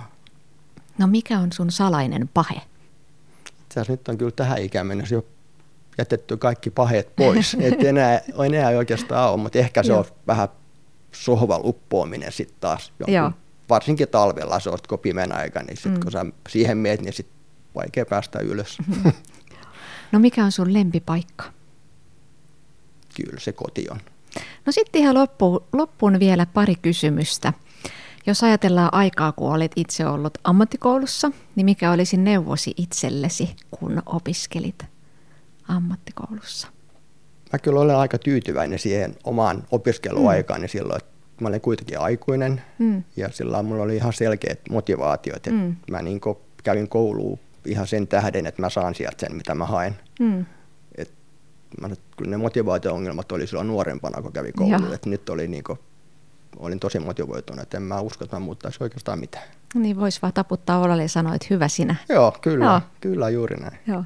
No 0.98 1.08
mikä 1.08 1.40
on 1.40 1.52
sun 1.52 1.72
salainen 1.72 2.30
pahe? 2.34 2.62
Itse 3.62 3.84
nyt 3.88 4.08
on 4.08 4.18
kyllä 4.18 4.32
tähän 4.32 4.62
ikään 4.62 4.88
mennessä 4.88 5.16
jo 5.16 5.26
jätetty 5.98 6.38
kaikki 6.38 6.70
paheet 6.70 7.16
pois. 7.16 7.58
Et 7.62 7.84
enää, 7.84 8.22
enää 8.46 8.70
oikeastaan 8.70 9.30
ole, 9.30 9.42
mutta 9.42 9.60
ehkä 9.60 9.84
se 9.84 9.94
on 9.94 10.06
vähän 10.28 10.48
sohval 11.12 11.62
uppoaminen 11.64 12.32
sitten 12.32 12.58
taas. 12.60 12.94
Jonkun, 13.08 13.40
varsinkin 13.70 14.08
talvella, 14.08 14.60
se 14.60 14.70
on 14.70 14.78
kun 14.90 15.00
pimeän 15.00 15.36
aika, 15.36 15.64
niin 15.64 15.78
sit, 15.78 15.92
mm. 15.92 16.00
kun 16.00 16.12
sä 16.12 16.26
siihen 16.50 16.78
meet, 16.78 17.02
niin 17.02 17.14
sitten 17.14 17.40
vaikea 17.76 18.06
päästä 18.06 18.40
ylös. 18.40 18.78
Mm-hmm. 18.88 19.12
No 20.12 20.20
mikä 20.20 20.46
on 20.46 20.52
sun 20.52 20.74
lempipaikka? 20.74 21.44
Kyllä 23.16 23.40
se 23.40 23.52
koti 23.52 23.88
on. 23.92 24.00
No 24.66 24.72
sitten 24.72 25.02
ihan 25.02 25.16
loppuun, 25.16 25.64
loppuun 25.74 26.20
vielä 26.20 26.46
pari 26.46 26.76
kysymystä. 26.76 27.54
Jos 28.26 28.44
ajatellaan 28.44 28.94
aikaa, 28.94 29.32
kun 29.32 29.54
olet 29.54 29.72
itse 29.76 30.06
ollut 30.06 30.38
ammattikoulussa, 30.44 31.32
niin 31.56 31.66
mikä 31.66 31.92
olisi 31.92 32.18
neuvosi 32.18 32.74
itsellesi, 32.78 33.56
kun 33.72 34.04
opiskelit 34.06 34.86
ammattikoulussa? 35.68 36.68
Mä 37.54 37.60
kyllä 37.60 37.80
olen 37.80 37.96
aika 37.96 38.18
tyytyväinen 38.18 38.80
siihen 38.80 39.16
omaan 39.24 39.64
opiskeluaikaani 39.72 40.66
mm. 40.66 40.70
silloin, 40.70 41.02
että 41.02 41.19
mä 41.44 41.50
olin 41.50 41.62
kuitenkin 41.62 42.00
aikuinen 42.00 42.62
mm. 42.80 43.04
ja 43.16 43.30
sillä 43.32 43.64
mulla 43.64 43.84
oli 43.84 43.96
ihan 43.96 44.14
selkeät 44.14 44.60
motivaatiot, 44.70 45.36
että 45.36 45.52
mm. 45.52 45.76
mä 45.92 46.02
niin 46.02 46.22
kävin 46.64 46.90
kouluun 46.90 47.40
ihan 47.66 47.88
sen 47.88 48.08
tähden, 48.08 48.46
että 48.46 48.62
mä 48.62 48.70
saan 48.70 48.96
sieltä 48.96 49.18
sen, 49.20 49.36
mitä 49.36 49.56
mä 49.56 49.66
haen. 49.66 49.96
Mm. 50.20 50.46
Et 50.98 51.12
mä, 51.82 51.90
kyllä 52.18 52.32
ne 52.32 52.38
motivaatio-ongelmat 52.38 53.32
oli 53.32 53.48
silloin 53.48 53.68
nuorempana, 53.68 54.22
kun 54.22 54.34
kävin 54.34 54.54
kouluun, 54.54 54.94
että 54.94 55.10
nyt 55.10 55.30
oli 55.30 55.48
niin 55.48 55.64
kuin, 55.64 55.80
olin 56.58 56.80
tosi 56.80 57.00
motivoitunut, 57.00 57.64
että 57.64 57.78
en 57.78 57.84
mä 57.84 58.00
usko, 58.00 58.24
että 58.24 58.36
mä 58.36 58.40
muuttaisi 58.40 58.78
oikeastaan 58.84 59.20
mitään. 59.20 59.44
Niin 59.76 60.00
voisi 60.00 60.22
vaan 60.22 60.34
taputtaa 60.34 60.80
olalle 60.80 61.02
ja 61.02 61.10
sanoa, 61.10 61.36
että 61.36 61.48
hyvä 61.50 61.68
sinä. 61.68 61.96
Joo, 62.10 62.38
kyllä, 62.42 62.66
Joo. 62.66 62.82
kyllä 63.02 63.30
juuri 63.30 63.56
näin. 63.56 63.80
Joo. 63.88 64.04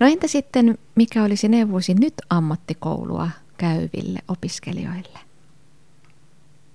No 0.00 0.06
entä 0.06 0.26
sitten, 0.26 0.78
mikä 0.94 1.24
olisi 1.24 1.48
neuvosi 1.48 1.94
nyt 1.94 2.14
ammattikoulua 2.30 3.30
käyville 3.56 4.18
opiskelijoille? 4.28 5.18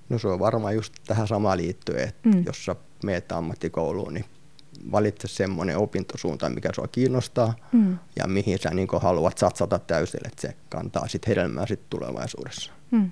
No 0.10 0.20
se 0.20 0.28
on 0.28 0.40
varmaan 0.40 0.76
just 0.76 0.94
tähän 1.08 1.28
samaan 1.28 1.58
liittyen, 1.58 2.08
että 2.08 2.30
mm. 2.30 2.44
jos 2.46 2.66
sä 2.66 2.76
meet 3.04 3.32
ammattikouluun, 3.32 4.14
niin 4.14 4.26
valitse 4.92 5.28
semmoinen 5.28 5.78
opintosuunta, 5.78 6.50
mikä 6.50 6.70
sua 6.76 6.88
kiinnostaa 6.88 7.54
mm. 7.72 7.98
ja 8.16 8.28
mihin 8.28 8.60
sä 8.60 8.70
niin 8.70 8.88
haluat 9.02 9.38
satsata 9.38 9.80
täysille, 9.80 10.28
että 10.28 10.42
se 10.42 10.56
kantaa 10.70 11.08
sit 11.08 11.28
hedelmää 11.28 11.68
sit 11.68 11.90
tulevaisuudessa. 11.90 12.72
Mm. 12.92 13.12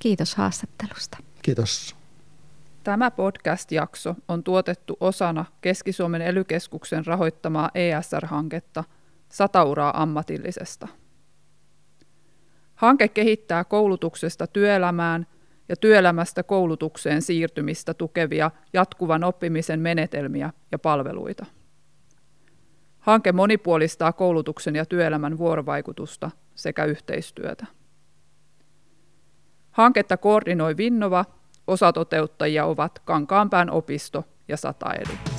Kiitos 0.00 0.34
haastattelusta. 0.34 1.18
Kiitos. 1.42 1.96
Tämä 2.84 3.10
podcast-jakso 3.10 4.14
on 4.28 4.44
tuotettu 4.44 4.96
osana 5.00 5.44
Keski-Suomen 5.60 6.22
elykeskuksen 6.22 7.06
rahoittamaa 7.06 7.70
ESR-hanketta 7.74 8.84
Satauraa 9.28 10.02
ammatillisesta. 10.02 10.88
Hanke 12.74 13.08
kehittää 13.08 13.64
koulutuksesta 13.64 14.46
työelämään– 14.46 15.26
ja 15.68 15.76
työelämästä 15.76 16.42
koulutukseen 16.42 17.22
siirtymistä 17.22 17.94
tukevia 17.94 18.50
jatkuvan 18.72 19.24
oppimisen 19.24 19.80
menetelmiä 19.80 20.50
ja 20.72 20.78
palveluita. 20.78 21.46
Hanke 22.98 23.32
monipuolistaa 23.32 24.12
koulutuksen 24.12 24.76
ja 24.76 24.86
työelämän 24.86 25.38
vuorovaikutusta 25.38 26.30
sekä 26.54 26.84
yhteistyötä. 26.84 27.66
Hanketta 29.70 30.16
koordinoi 30.16 30.76
Vinnova, 30.76 31.24
osatoteuttajia 31.66 32.64
ovat 32.64 32.98
Kankaanpään 33.04 33.70
opisto 33.70 34.24
ja 34.48 34.56
Sataedu. 34.56 35.37